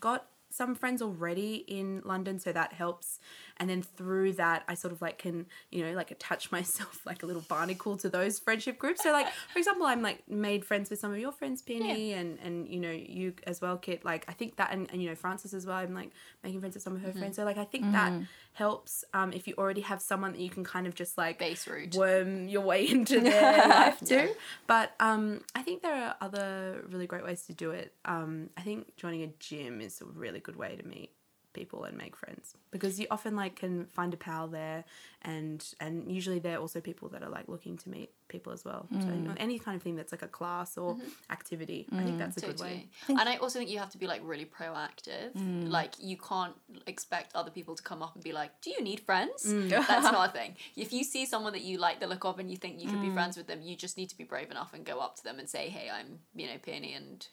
[0.00, 3.18] got some friends already in London, so that helps.
[3.58, 7.22] And then through that, I sort of like can, you know, like attach myself like
[7.22, 9.02] a little barnacle to those friendship groups.
[9.02, 12.38] So, like, for example, I'm like made friends with some of your friends, Penny, and,
[12.42, 14.04] and, you know, you as well, Kit.
[14.04, 16.10] Like, I think that, and, and you know, Frances as well, I'm like
[16.42, 17.36] making friends with some of her friends.
[17.36, 18.12] So, like, I think that
[18.56, 21.68] helps um, if you already have someone that you can kind of just like Base
[21.68, 21.94] route.
[21.94, 24.30] worm your way into their life too.
[24.66, 27.92] But um, I think there are other really great ways to do it.
[28.04, 31.10] Um, I think joining a gym is a really good way to meet
[31.56, 32.54] people and make friends.
[32.70, 34.84] Because you often like can find a pal there
[35.22, 38.86] and and usually they're also people that are like looking to meet people as well.
[38.90, 39.16] So mm.
[39.16, 41.08] you know, any kind of thing that's like a class or mm-hmm.
[41.30, 41.86] activity.
[41.92, 42.88] I think that's a good way.
[43.08, 45.32] And I also think you have to be like really proactive.
[45.36, 45.70] Mm.
[45.70, 46.54] Like you can't
[46.86, 49.70] expect other people to come up and be like, "Do you need friends?" Mm.
[49.70, 50.56] That's not a thing.
[50.76, 53.02] If you see someone that you like the look of and you think you could
[53.02, 55.24] be friends with them, you just need to be brave enough and go up to
[55.24, 57.26] them and say, "Hey, I'm you know Peony and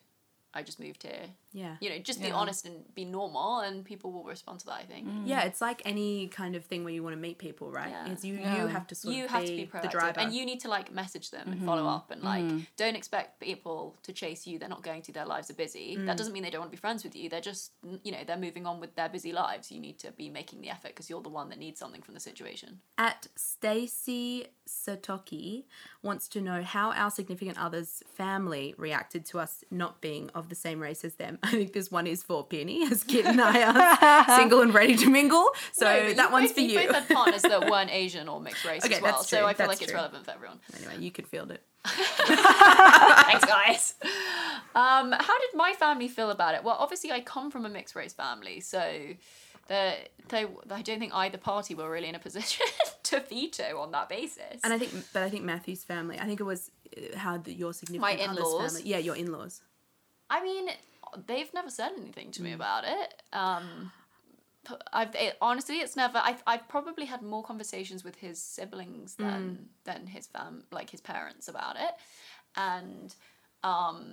[0.54, 2.36] I just moved here." Yeah You know, just be Yeah.
[2.36, 4.74] honest and be normal, and people will respond to that.
[4.74, 5.08] I think.
[5.08, 5.28] Mm.
[5.28, 8.12] yeah it's like any kind of thing where you want to meet people right Yeah.
[8.12, 8.62] it's you Yeah.
[8.62, 10.46] you have to sort you of have be, to be the proactive driver and you
[10.46, 11.90] need to like message them and follow mm-hmm.
[11.90, 12.66] up and like mm.
[12.78, 16.02] don't expect people to chase you they're not going to their lives are busy that
[16.02, 16.18] mm.
[16.18, 17.72] doesn't mean they don't want to be friends with you they're just
[18.04, 20.70] you know they're moving on with their busy lives you need to be making the
[20.70, 25.66] effort because you're the one that needs something from the situation At Stacy Satoki
[26.02, 30.56] wants to know how our significant other's family reacted to us not being of the
[30.56, 31.40] same race as them.
[31.46, 33.64] I think this one is for Penny, as Kit and I
[34.30, 35.46] are single and ready to mingle.
[35.74, 36.80] So No, that one's both, for you.
[36.80, 39.68] both had partners that weren't asian or mixed race Okay, as well so i feel
[39.68, 41.62] that's like it's relevant for everyone anyway, you could field it.
[41.86, 43.96] Thanks, guys.
[44.76, 46.64] Um, how did my family feel about it?
[46.64, 48.80] Well, obviously, I come from a mixed race family, so
[49.68, 49.94] the,
[50.30, 52.66] they, I don't think either party were really in a position
[53.04, 54.62] to veto on that basis.
[54.64, 56.18] And I think, but I think Matthew's family.
[56.20, 58.74] I think it was uh, how the, your significant other's in-laws?
[58.78, 58.90] family.
[58.90, 59.62] Yeah, your in-laws.
[60.30, 60.68] I mean,
[61.28, 62.56] they've never said anything to me Mm.
[62.56, 63.22] about it.
[63.32, 63.92] Um,
[64.94, 66.22] I've it, honestly, it's never.
[66.24, 69.26] I've, I've probably had more conversations with his siblings Mm.
[69.26, 71.94] than than his fam, like his parents about it,
[72.56, 73.14] and
[73.64, 74.04] um,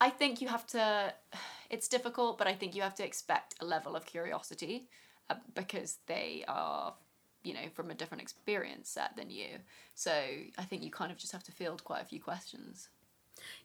[0.00, 1.14] I think you have to.
[1.70, 4.86] It's difficult, but I think you have to expect a level of curiosity
[5.28, 6.94] uh, because they are,
[7.42, 9.48] you know, from a different experience set than you.
[9.94, 12.90] So I think you kind of just have to field quite a few questions,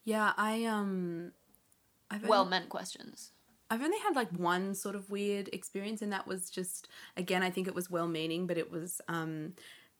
[0.03, 1.33] Yeah, I um,
[2.11, 3.31] I've well meant questions.
[3.71, 7.49] I've only had like one sort of weird experience, and that was just again, I
[7.51, 9.53] think it was well meaning, but it was um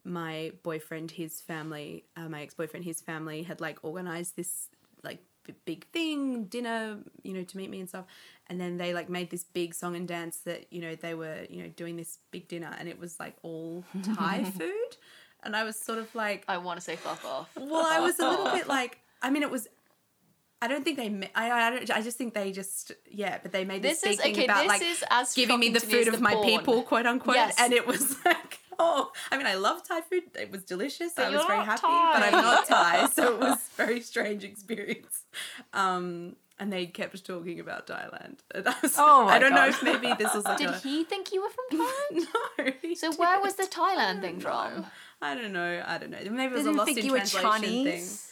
[0.05, 4.69] my boyfriend, his family, uh, my ex boyfriend, his family had like organized this
[5.03, 8.05] like b- big thing, dinner, you know, to meet me and stuff.
[8.47, 11.45] And then they like made this big song and dance that, you know, they were,
[11.49, 13.83] you know, doing this big dinner and it was like all
[14.15, 14.97] Thai food.
[15.43, 17.49] And I was sort of like, I want to say fuck off.
[17.55, 19.67] well, I was a little bit like, I mean, it was.
[20.61, 21.29] I don't think they.
[21.35, 23.37] I I, don't, I just think they just yeah.
[23.41, 25.79] But they made this, This is- big thing okay, about like is giving me the
[25.79, 26.45] to me as food the of my porn.
[26.47, 27.35] people, quote unquote.
[27.35, 27.55] Yes.
[27.59, 30.23] And it was like, oh, I mean, I love Thai food.
[30.35, 31.13] It was delicious.
[31.15, 34.43] But I was very happy, but I'm not Thai, so it was a very strange
[34.43, 35.23] experience.
[35.73, 38.39] Um, and they kept talking about Thailand.
[38.53, 41.05] And I, was, Oh I don't know if maybe this was like Did a he
[41.05, 42.27] think you were from Thailand?
[42.91, 42.93] no.
[42.95, 43.63] So where was the.
[43.63, 44.85] Thailand thing from?
[45.21, 45.83] I don't know.
[45.85, 46.17] I don't know.
[46.29, 47.85] Maybe it was a didn't lost think in you were translation Chinese.
[47.85, 48.28] thing.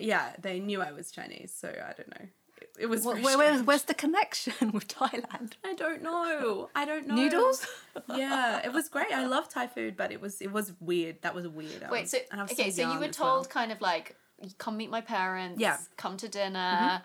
[0.00, 2.26] Yeah, they knew I was Chinese, so I don't know.
[2.60, 3.04] It, it was.
[3.04, 5.52] Where, where, where's, the connection with Thailand?
[5.64, 6.70] I don't know.
[6.74, 7.14] I don't know.
[7.14, 7.66] Noodles?
[8.14, 9.12] yeah, it was great.
[9.12, 11.22] I love Thai food, but it was it was weird.
[11.22, 11.84] That was weird.
[11.90, 13.34] Wait, so and I was okay, so, you were as well.
[13.36, 14.16] told kind of like,
[14.58, 15.60] come meet my parents.
[15.60, 15.74] Yeah.
[15.74, 15.84] Mm-hmm.
[15.96, 17.02] Come to dinner.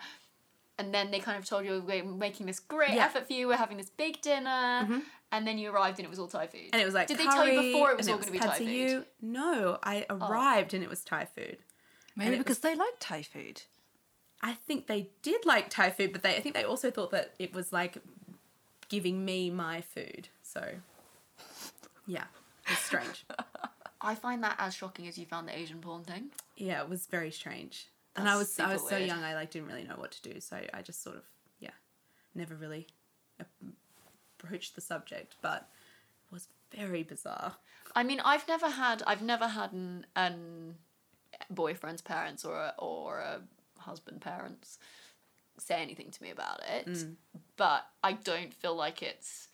[0.80, 3.06] And then they kind of told you we're making this great Yeah.
[3.06, 3.48] effort for you.
[3.48, 5.02] We're having this big dinner.
[5.32, 6.70] And then you arrived and it was all Thai food.
[6.72, 8.32] and it was like Did they tell you before it was and all going to
[8.32, 9.04] be Thai food?
[9.04, 9.04] Oh.
[9.20, 11.58] No, I arrived and it was Thai food.
[12.18, 13.62] Maybe because they like Thai food.
[14.42, 17.34] I think they did like Thai food, but they I think they also thought that
[17.38, 17.98] it was like
[18.88, 20.28] giving me my food.
[20.42, 20.74] So
[22.06, 22.24] yeah,
[22.66, 23.24] it's strange.
[24.00, 26.30] I find that as shocking as you found the Asian porn thing.
[26.56, 27.86] yeah, it was very strange.
[28.16, 29.08] And I was I was so weird.
[29.08, 30.40] young, I like didn't really know what to do.
[30.40, 31.22] So I just sort of
[31.60, 31.70] yeah,
[32.34, 32.88] never really
[34.38, 35.68] approached the subject, but
[36.26, 37.56] it was very bizarre.
[37.94, 40.74] I mean, I've never had I've never had an, an
[41.50, 43.40] boyfriend's parents or a, or a
[43.78, 44.78] husband parents
[45.58, 47.14] say anything to me about it, mm.
[47.56, 49.48] but I don't feel like it's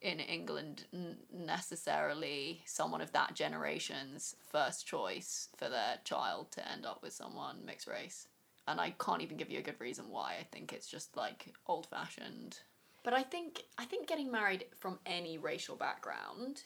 [0.00, 0.84] in England
[1.32, 7.64] necessarily someone of that generation's first choice for their child to end up with someone
[7.66, 8.28] mixed race.
[8.68, 10.36] And I can't even give you a good reason why.
[10.38, 12.60] I think it's just like old fashioned.
[13.02, 16.62] But I think I think getting married from any racial background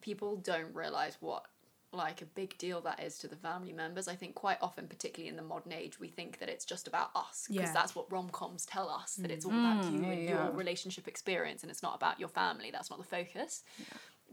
[0.00, 1.46] people don't realize what
[1.92, 4.08] like a big deal that is to the family members.
[4.08, 7.10] I think quite often, particularly in the modern age, we think that it's just about
[7.14, 7.72] us because Yeah.
[7.72, 9.72] that's what rom coms tell us that it's all mm.
[9.72, 10.30] about mm, you and yeah.
[10.30, 12.70] your relationship experience and it's not about your family.
[12.70, 13.64] That's not the focus.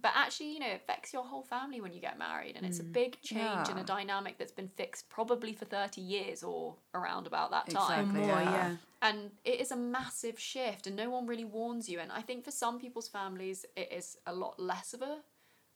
[0.02, 2.80] But actually, you know, it affects your whole family when you get married, and it's
[2.80, 2.91] a mm.
[2.91, 7.52] big change in a dynamic that's been fixed probably for 30 years or around about
[7.52, 8.28] that time Exactly.
[8.28, 8.52] More, Yeah.
[8.52, 8.76] yeah.
[9.02, 12.44] and it is a massive shift and no one really warns you and i think
[12.44, 15.20] for some people's families it is a lot less of a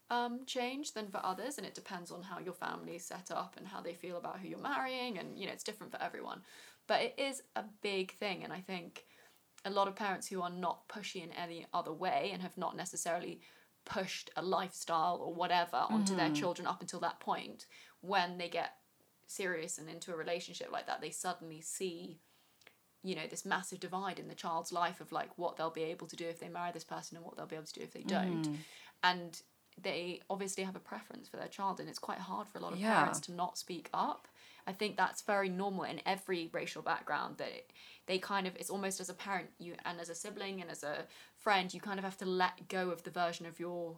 [0.10, 3.56] um, change than for others and it depends on how your family is set up
[3.58, 6.42] and how they feel about who you're marrying and you know it's different for everyone.
[6.88, 9.06] But it is a big thing and i think
[9.66, 12.76] a lot of parents who are not pushy in any other way and have not
[12.76, 13.42] necessarily
[13.86, 17.66] pushed a lifestyle or whatever onto their children up until that point
[18.02, 18.76] when they get
[19.28, 22.20] serious and into a relationship like that they suddenly see
[23.04, 26.08] you know this massive divide in the child's life of like what they'll be able
[26.08, 27.94] to do if they marry this person and what they'll be able to do if
[27.94, 28.48] they don't.
[29.04, 29.42] And
[29.82, 32.74] they obviously have a preference for their child and it's quite hard for a lot
[32.74, 32.96] of Yeah.
[32.96, 34.28] parents to not speak up.
[34.68, 37.72] I think that's very normal in every racial background that it,
[38.06, 40.84] they kind of it's almost as a parent you and as a sibling and as
[40.84, 41.06] a
[41.38, 43.98] friend you kind of have to let go of the version of your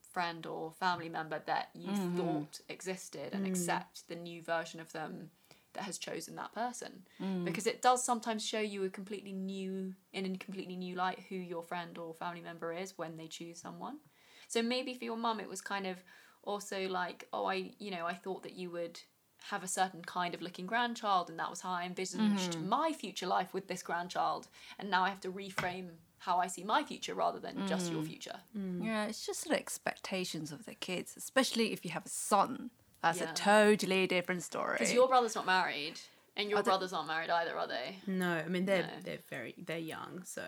[0.00, 2.16] friend or family member that you mm-hmm.
[2.16, 3.50] thought existed and mm.
[3.50, 5.30] accept the new version of them
[5.74, 7.04] that has chosen that person.
[7.22, 7.44] Mm.
[7.44, 11.36] Because it does sometimes show you a completely new in a completely new light who
[11.36, 13.98] your friend or family member is when they choose someone
[14.48, 16.02] so maybe for your mum it was kind of
[16.42, 19.00] also like oh i you know i thought that you would
[19.50, 22.68] have a certain kind of looking grandchild and that was how i envisaged mm-hmm.
[22.68, 26.64] my future life with this grandchild and now i have to reframe how i see
[26.64, 28.06] my future rather than just your mm.
[28.08, 28.84] future mm.
[28.84, 32.70] Yeah, it's just the expectations of the kids, especially if you have a son.
[33.02, 33.30] That's Yeah.
[33.30, 34.78] a totally different story.
[34.78, 36.00] because your brother's not married
[36.36, 39.00] and your brothers aren't married either are they No, I mean they're No.
[39.04, 40.44] they're very they're young, so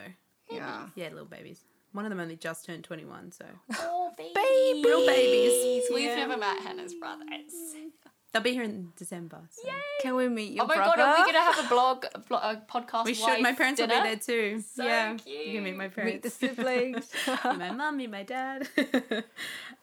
[0.51, 0.89] yeah.
[0.97, 1.65] yeah, little babies.
[1.93, 4.85] One of them only just turned twenty one, so Oh, babies.
[4.85, 5.85] Real babies.
[5.93, 6.17] We've Yeah.
[6.17, 7.53] never met Hannah's brothers.
[7.77, 7.91] Mm.
[8.33, 9.41] They'll be here in December.
[9.51, 9.69] So.
[10.03, 10.97] Can we meet your Oh my brother?
[10.97, 13.05] god, are we gonna have a blog, a, blo- a podcast?
[13.05, 13.41] We should.
[13.41, 14.63] My parents will be there too.
[14.73, 17.11] So yeah, you can meet my parents, meet the siblings?
[17.27, 18.69] meet my mum, meet my dad.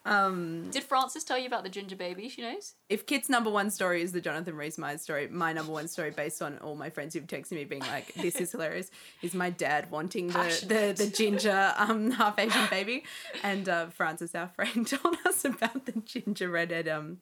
[0.05, 2.29] um, Did Frances tell you about the ginger baby?
[2.29, 2.73] She knows.
[2.89, 6.12] if Kit's number one story is the Jonathan Rhys Meyers story, my number one story,
[6.12, 8.89] based on all my friends who've texted me being like, "This is hilarious,"
[9.21, 13.03] is my dad wanting the the, the ginger um half Asian baby,
[13.43, 17.17] and uh, Frances, our friend, told us about the ginger redhead um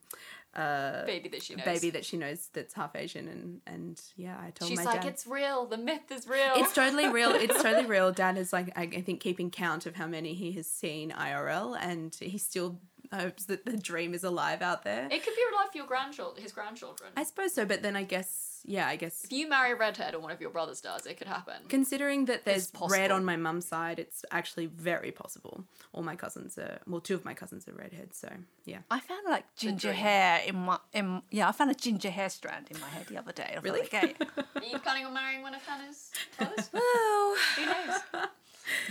[0.56, 1.66] Uh, baby that she knows.
[1.66, 4.76] baby that she knows that's half Asian, and and yeah, I told her.
[4.76, 5.10] She's my like, dad.
[5.10, 5.66] it's real.
[5.66, 6.54] The myth is real.
[6.56, 7.32] It's totally real.
[7.32, 8.12] It's totally real.
[8.14, 11.78] Dad is like, I, I think, keeping count of how many he has seen IRL,
[11.80, 12.80] and he still
[13.14, 15.06] hopes that the dream is alive out there.
[15.06, 17.12] It could be real life for your grandchildren, his grandchildren.
[17.18, 20.14] I suppose so, but then I guess, yeah, I guess if you marry a redhead
[20.16, 21.56] or one of your brothers does, it could happen.
[21.70, 25.64] considering that there's red on my mum's side, it's actually very possible.
[25.94, 28.30] All my cousins are, well, two of my cousins are redheads, so
[28.66, 28.80] yeah.
[28.90, 31.48] I found like ginger hair in my in yeah.
[31.48, 33.52] I found a ginger hair strand in my head the other day.
[33.52, 33.82] I was Really?
[33.82, 34.14] Like, okay.
[34.56, 36.70] Are you planning on marrying one of Hannah's brothers?
[36.74, 38.00] well, Who knows?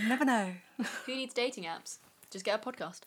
[0.00, 0.52] you never know.
[1.06, 1.98] Who needs dating apps?
[2.30, 3.00] Just get a podcast.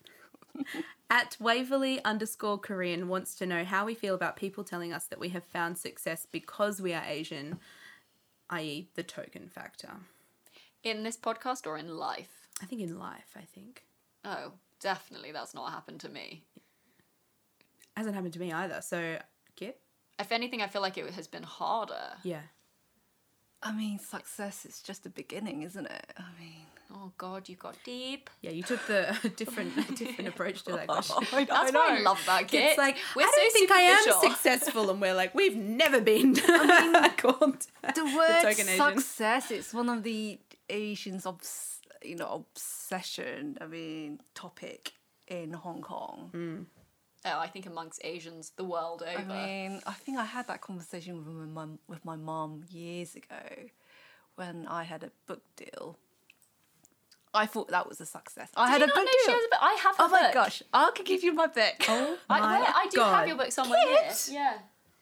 [1.10, 5.20] At Waverly underscore Korean wants to know how we feel about people telling us that
[5.20, 7.60] we have found success because we are Asian.
[8.50, 9.92] i.e., the token factor.
[10.84, 12.48] In this podcast or in life?
[12.62, 13.84] I think in life, I think.
[14.26, 16.44] Oh, definitely that's not happened to me.
[17.96, 18.82] Hasn't happened to me either.
[18.82, 19.18] So,
[19.56, 19.80] Kit?
[20.20, 22.14] If anything, I feel like it has been harder.
[22.24, 22.42] Yeah.
[23.64, 26.14] I mean, success is just a beginning, isn't it?
[26.18, 28.30] I mean, Oh God, you got deep.
[28.42, 31.18] Yeah, you took the different different approach to that oh, question.
[31.50, 32.70] That's why I love that kid.
[32.70, 36.36] It's like We're I don't think I am successful, and we're like we've never been
[36.38, 43.58] I called the word token success is one of the Asians' obs- you know obsession.
[43.60, 44.94] I mean, topic
[45.28, 46.30] in Hong Kong.
[46.32, 46.64] Hmm.
[47.26, 49.20] Oh, I think amongst Asians the world over.
[49.20, 53.16] I mean, I think I had that conversation with my mum, with my mum years
[53.16, 53.70] ago
[54.36, 55.98] when I had a book deal.
[57.38, 58.50] I thought that was a success.
[58.56, 59.60] I had Do a you book not know she has a book?
[59.62, 60.34] I have oh my book.
[60.34, 60.64] gosh!
[60.74, 61.76] I could give you my book.
[61.88, 63.16] Oh I, my wait, I do God.
[63.20, 64.12] have your book somewhere here.
[64.30, 64.54] Yeah.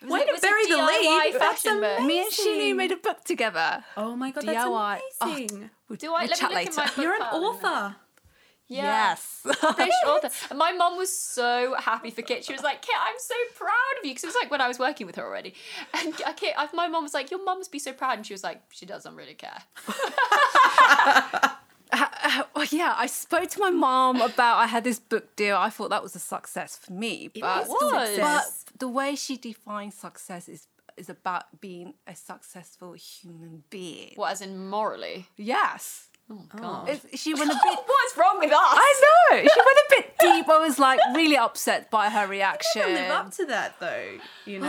[0.02, 1.34] Was Way to it bury the lead.
[1.40, 2.02] That's fashion book.
[2.04, 3.84] Me and Shini made a book together.
[3.98, 4.50] Oh my god, DIY.
[4.54, 5.70] that's Oh, amazing!
[5.90, 6.78] We'll, Do I- we'll let me chat look in later.
[6.82, 7.66] my book You're an pile in a minute.
[7.66, 7.96] author.
[8.68, 8.84] Yeah.
[8.84, 9.42] Yes.
[9.62, 10.30] Published author.
[10.50, 12.44] And my mom was so happy for Kit.
[12.44, 13.70] She was like, Kit, I'm so proud
[14.00, 14.10] of you.
[14.12, 15.54] Because it was like when I was working with her already.
[15.94, 18.18] And Kit, my mom was like, Your mom must be so proud.
[18.18, 19.60] And she was like, She doesn't really care.
[22.56, 25.58] well, yeah, I spoke to my mom about I had this book deal.
[25.58, 28.08] I thought that was a success for me, but is a was.
[28.10, 28.66] success.
[28.72, 30.68] but the way she defines success is
[30.98, 34.14] is about being a successful human being.
[34.16, 35.28] What, as in morally?
[35.36, 36.58] Yes, Oh, oh.
[36.58, 36.90] God.
[36.90, 37.80] It- she went a bit.
[37.86, 38.58] What's wrong with us?
[38.60, 40.46] I know she went a bit deep.
[40.50, 42.82] I was like really upset by her reaction.
[42.90, 44.68] You live up to that though, you know.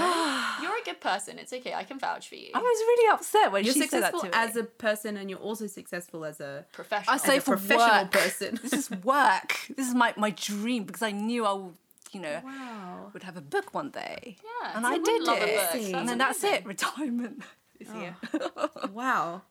[0.62, 1.38] You're a good person.
[1.38, 1.74] It's okay.
[1.74, 2.50] I can vouch for you.
[2.54, 4.32] I was really upset when You're she said that successful to me.
[4.34, 7.14] as a person, and you're also successful as a Professional.
[7.14, 8.10] I say a for professional work.
[8.12, 8.58] person.
[8.66, 9.50] This is work.
[9.76, 11.74] This is my, my dream because I knew I would,
[12.12, 13.10] you know, wow.
[13.12, 14.36] would have a book one day.
[14.44, 15.56] Yeah, and who I wouldn't did love a it.
[15.56, 15.70] book?
[15.72, 16.60] That's and then that's amazing.
[16.62, 16.66] it.
[16.66, 17.42] Retirement
[17.80, 18.16] is here.
[18.34, 18.70] Oh.
[18.92, 19.42] Wow.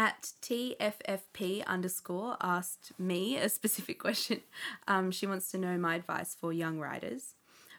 [0.00, 4.40] At TFFP underscore asked me a specific question.
[4.88, 7.34] Um, she wants to know my advice for young writers,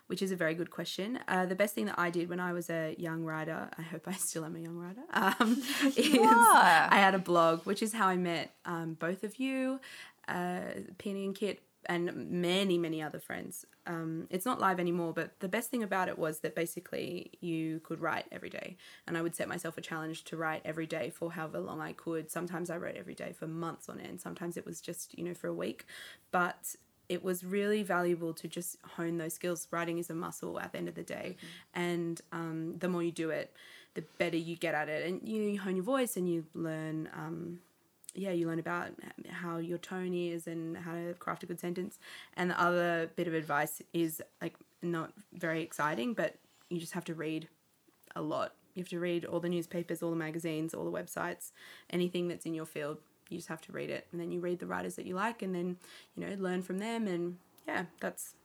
[0.06, 1.18] which is a very good question.
[1.28, 4.08] Uh, the best thing that I did when I was a young writer, I hope
[4.08, 5.64] I still am a young writer, um,
[5.98, 6.88] is are.
[6.92, 9.80] I had a blog, which is how I met um, both of you,
[10.28, 10.60] uh,
[11.00, 13.66] Penny and Kit, and many, many other friends.
[13.88, 17.80] Um, it's not live anymore, but the best thing about it was that basically you
[17.80, 18.78] could write every day.
[19.08, 21.94] And I would set myself a challenge to write every day for however long I
[21.94, 22.30] could.
[22.30, 25.34] Sometimes I wrote every day for months on end, sometimes it was just, you know,
[25.34, 25.86] for a week.
[26.32, 26.76] But
[27.10, 29.68] it was really valuable to just hone those skills.
[29.72, 31.36] Writing is a muscle at the end of the day.
[31.74, 33.54] And um, the more you do it,
[33.96, 35.06] the better you get at it.
[35.06, 37.10] And you, know, you hone your voice and you learn.
[37.14, 37.60] Um,
[38.14, 38.90] yeah, you learn about
[39.30, 41.98] how your tone is and how to craft a good sentence.
[42.36, 46.36] And the other bit of advice is like not very exciting, but
[46.70, 47.48] you just have to read
[48.16, 48.54] a lot.
[48.74, 51.52] You have to read all the newspapers, all the magazines, all the websites,
[51.90, 52.98] anything that's in your field.
[53.30, 55.42] You just have to read it, and then you read the writers that you like,
[55.42, 55.78] and then
[56.16, 57.08] you know learn from them.
[57.08, 58.36] And yeah, that's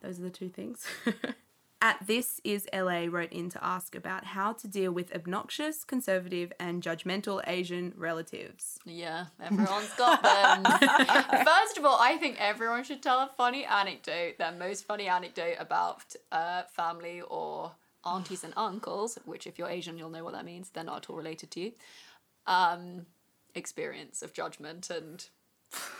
[0.00, 0.86] those are the two things.
[1.84, 6.52] At this is LA wrote in to ask about how to deal with obnoxious, conservative,
[6.60, 8.78] and judgmental Asian relatives.
[8.84, 10.62] Yeah, everyone's got them.
[11.44, 15.56] First of all, I think everyone should tell a funny anecdote, their most funny anecdote
[15.58, 17.72] about uh, family or
[18.06, 20.70] aunties and uncles, which if you're Asian, you'll know what that means.
[20.70, 21.72] They're not at all related to you.
[22.46, 23.06] Um,
[23.56, 25.26] experience of judgment and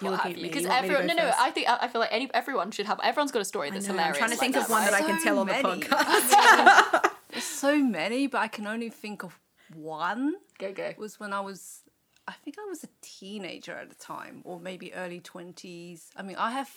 [0.00, 0.42] You're looking have at you.
[0.42, 0.48] me.
[0.48, 1.34] Because You want me to everyone, no, go no.
[1.38, 3.00] I think I I feel like any everyone should have.
[3.02, 4.18] Everyone's got a story that's know, I'm hilarious.
[4.18, 7.10] trying to like think of that, one that I can So tell on the podcast.
[7.30, 9.38] There's so many, but I can only think of
[9.74, 10.34] one.
[10.58, 10.92] Go go.
[10.98, 11.80] was when I was,
[12.28, 16.08] I think I was a teenager at the time, or maybe early 20s.
[16.16, 16.70] I mean, I have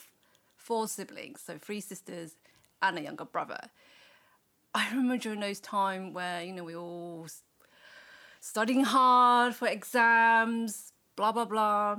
[0.55, 2.35] four siblings, so three sisters
[2.81, 3.59] and a younger brother.
[4.73, 7.27] I remember during those time where, you know, we all
[8.39, 11.97] studying hard for exams, blah, blah, blah.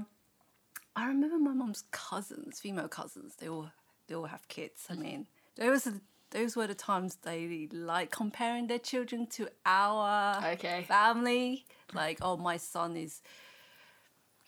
[0.97, 3.71] I remember my mom's cousins, female cousins, they all,
[4.09, 4.87] they all have kids.
[4.91, 10.45] I mean, those are those were the times they like comparing their children to our
[10.55, 10.85] Okay.
[10.89, 11.67] family.
[11.95, 13.23] Like, oh, my son is,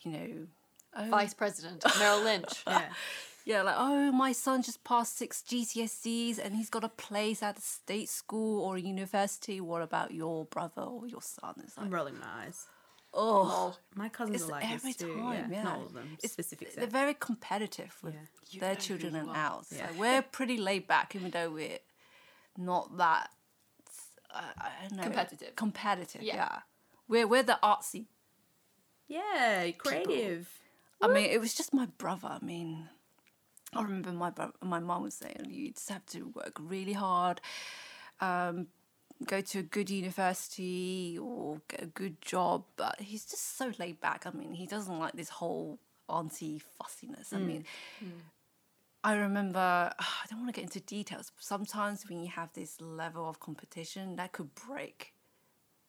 [0.01, 0.29] you know,
[0.97, 2.63] oh, Vice President Merrill Lynch.
[2.67, 2.89] yeah.
[3.45, 7.57] yeah, like, oh, my son just passed six GCSEs and he's got a place at
[7.57, 9.61] a state school or a university.
[9.61, 11.55] What about your brother or your son?
[11.63, 12.65] It's like, I'm rolling my eyes.
[13.13, 15.15] Oh, My cousins are like every this too.
[15.15, 15.51] time.
[15.51, 16.09] Yeah, Not all of them.
[16.17, 16.91] It's- specific They're set.
[16.91, 18.15] very competitive with
[18.49, 18.59] Yeah.
[18.59, 19.35] their know who children you and are.
[19.35, 19.73] ours.
[19.75, 19.91] Yeah.
[19.97, 21.79] we're pretty laid back, even though we're
[22.57, 23.31] not that.
[24.31, 25.03] I don't know.
[25.03, 25.55] Competitive.
[25.55, 26.21] Competitive.
[26.21, 26.35] Yeah.
[26.35, 26.59] Yeah.
[27.07, 28.05] We're we're the artsy
[29.07, 30.47] Yeah, creative.
[31.01, 32.27] I mean, it was just my brother.
[32.39, 32.89] I mean,
[33.73, 37.41] I remember my bro- my mom was saying you just have to work really hard.
[38.21, 38.67] Um,
[39.25, 43.99] go to a good university or get a good job, but he's just so laid
[43.99, 44.25] back.
[44.25, 47.33] I mean, he doesn't like this whole auntie fussiness.
[47.33, 47.47] I hmm.
[47.47, 47.65] mean,
[47.99, 48.09] hmm.
[49.03, 49.59] I remember,
[49.99, 54.15] I don't want to get into details, sometimes when you have this level of competition,
[54.15, 55.13] that could break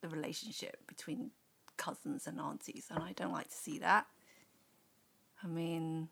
[0.01, 1.31] the relationship between
[1.76, 4.07] cousins and aunties, and I don't like to see that.
[5.43, 6.09] I mean,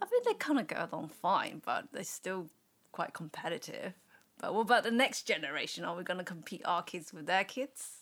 [0.00, 2.46] I think they kind of go along fine, but they're still
[2.92, 3.94] quite competitive.
[4.44, 5.86] But what about the next generation?
[5.86, 7.92] Are we going to compete our kids with their kids?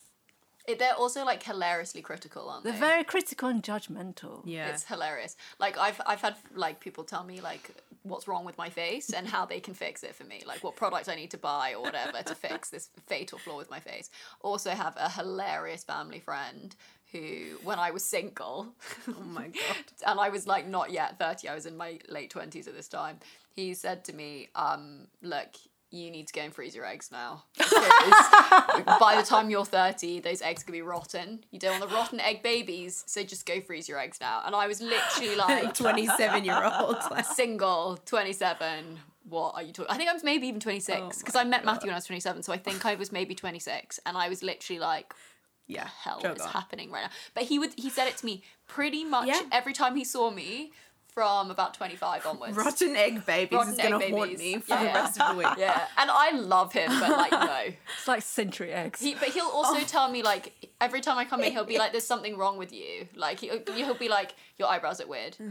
[0.66, 2.80] It- They're also like hilariously critical, aren't They're they?
[2.80, 4.42] very critical and judgmental.
[4.44, 4.66] Yeah.
[4.66, 5.36] It's hilarious.
[5.60, 7.70] Like I've I've had like people tell me like
[8.02, 10.74] what's wrong with my face and how they can fix it for me, like what
[10.74, 14.10] product I need to buy or whatever to fix this fatal flaw with my face.
[14.40, 16.74] Also have a hilarious family friend
[17.12, 18.74] who when I was single
[19.08, 19.84] Oh my god.
[20.08, 22.88] and I was like not yet 30, I was in my late 20s at this
[22.88, 23.20] time.
[23.54, 25.50] He said to me, um, look,
[25.92, 27.44] you need to go and freeze your eggs now.
[27.58, 31.44] By the time you're 30, those eggs could be rotten.
[31.50, 34.42] You don't want the rotten egg babies, so just go freeze your eggs now.
[34.44, 36.96] And I was literally like 27 year old.
[37.34, 38.98] Single, 27.
[39.28, 39.92] What are you talking?
[39.92, 41.98] I think I was maybe even 26 Oh because my I met Matthew when I
[41.98, 45.14] was 27, so I think I was maybe 26, and I was literally like,
[45.68, 45.88] yeah.
[46.02, 46.48] hell is on.
[46.48, 47.10] happening right now?
[47.34, 49.42] But he would he said it to me pretty much Yeah.
[49.52, 50.72] every time he saw me
[51.14, 52.56] from about 25 onwards.
[52.56, 54.80] Rotten egg babies Rotten is going to haunt me for Yeah.
[54.80, 55.48] the rest of the week.
[55.58, 57.60] Yeah, and I love him, but like no.
[57.98, 59.00] It's like century eggs.
[59.00, 59.84] He, but he'll also oh.
[59.84, 62.72] tell me like every time I come in, he'll be like, "There's something wrong with
[62.72, 65.36] you." Like he, he'll be like, "Your eyebrows are weird."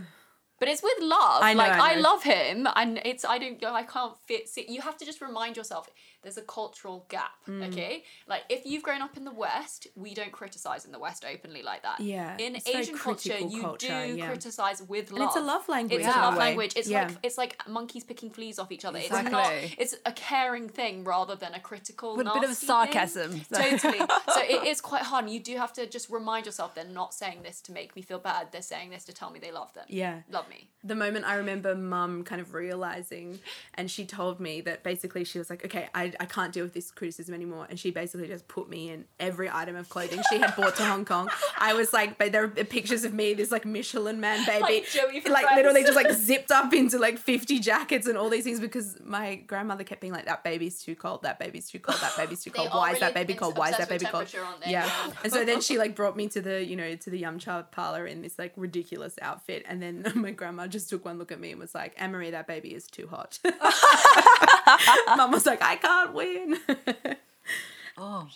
[0.59, 1.41] But it's with love.
[1.41, 3.74] I know, like I I, love him, and it's I don't go.
[3.74, 4.47] I can't fit.
[4.47, 5.89] See, you have to just remind yourself
[6.24, 7.32] there's a cultural gap.
[7.47, 7.67] Mm.
[7.69, 11.26] Okay, like if you've grown up in the West, we don't criticize in the West
[11.26, 11.99] openly like that.
[11.99, 14.28] Yeah, In Asian culture, you culture, do yeah.
[14.28, 15.22] criticize with love.
[15.22, 16.39] And it's a love language It's a love way.
[16.39, 16.74] language.
[16.76, 17.07] It's Yeah.
[17.07, 18.99] like it's like monkeys picking fleas off each other.
[18.99, 19.51] It's not.
[19.78, 22.15] It's a caring thing rather than a critical.
[22.15, 23.41] With a bit of sarcasm.
[23.53, 23.99] Totally.
[23.99, 25.26] so it is quite hard.
[25.26, 28.01] And you do have to just remind yourself they're not saying this to make me
[28.01, 28.51] feel bad.
[28.51, 29.86] They're saying this to tell me they love them.
[29.88, 30.22] Yeah.
[30.30, 30.69] Love me.
[30.84, 33.39] the moment I remember mum kind of realizing,
[33.76, 36.74] and she told me that basically she was like, okay, I, I can't deal with
[36.74, 37.68] this criticism anymore.
[37.70, 40.86] And she basically just put me in every item of clothing she had bought to
[40.86, 41.30] Hong Kong.
[41.57, 44.62] I was like, but there are pictures of me, this like Michelin man baby.
[44.62, 48.59] Like like literally just like zipped up into like 50 jackets and all these things
[48.59, 52.16] because my grandmother kept being like, that baby's too cold, that baby's too cold, that
[52.18, 52.70] baby's too cold.
[52.70, 53.57] Why is that baby cold?
[53.57, 54.22] Why is that baby cold?
[54.28, 54.72] temperature, aren't they?
[54.72, 54.89] Yeah.
[55.24, 57.64] And so then she like brought me to the, you know, to the Yum Cha
[57.64, 59.66] parlor in this like ridiculous outfit.
[59.68, 62.32] And then my grandma just took one look at me and was like, Anne Marie,
[62.32, 63.39] that baby is too hot.
[65.18, 66.57] Mum was like, I can't win.
[67.97, 68.27] oh,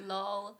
[0.00, 0.56] Lol.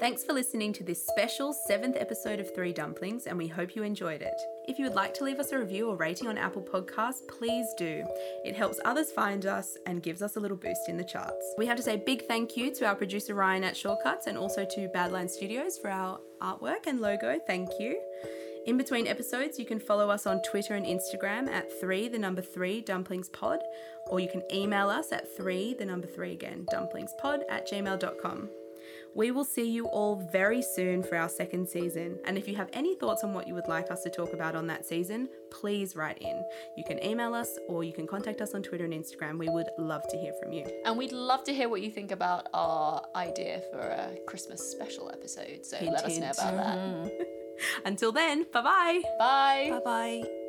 [0.00, 3.82] Thanks for listening to this special seventh episode of Three Dumplings, and we hope you
[3.82, 4.40] enjoyed it.
[4.66, 7.66] If you would like to leave us a review or rating on Apple Podcasts, please
[7.76, 8.02] do.
[8.42, 11.54] It helps others find us and gives us a little boost in the charts.
[11.58, 14.64] We have to say big thank you to our producer Ryan at Shortcuts and also
[14.64, 17.38] to Badland Studios for our artwork and logo.
[17.46, 18.00] Thank you.
[18.66, 22.42] In between episodes, you can follow us on Twitter and Instagram at 3 the number
[22.42, 23.60] 3 dumplings pod,
[24.08, 28.50] or you can email us at 3 the number 3 again dumplings pod at gmail.com.
[29.14, 32.18] We will see you all very soon for our second season.
[32.24, 34.54] And if you have any thoughts on what you would like us to talk about
[34.54, 36.44] on that season, please write in.
[36.76, 39.38] You can email us or you can contact us on Twitter and Instagram.
[39.38, 40.64] We would love to hear from you.
[40.84, 45.10] And we'd love to hear what you think about our idea for a Christmas special
[45.10, 45.66] episode.
[45.66, 46.78] So Hint, let us know about that.
[46.78, 47.22] Mm-hmm.
[47.84, 49.00] Until then, bye bye.
[49.18, 49.68] Bye.
[49.70, 50.39] bye bye.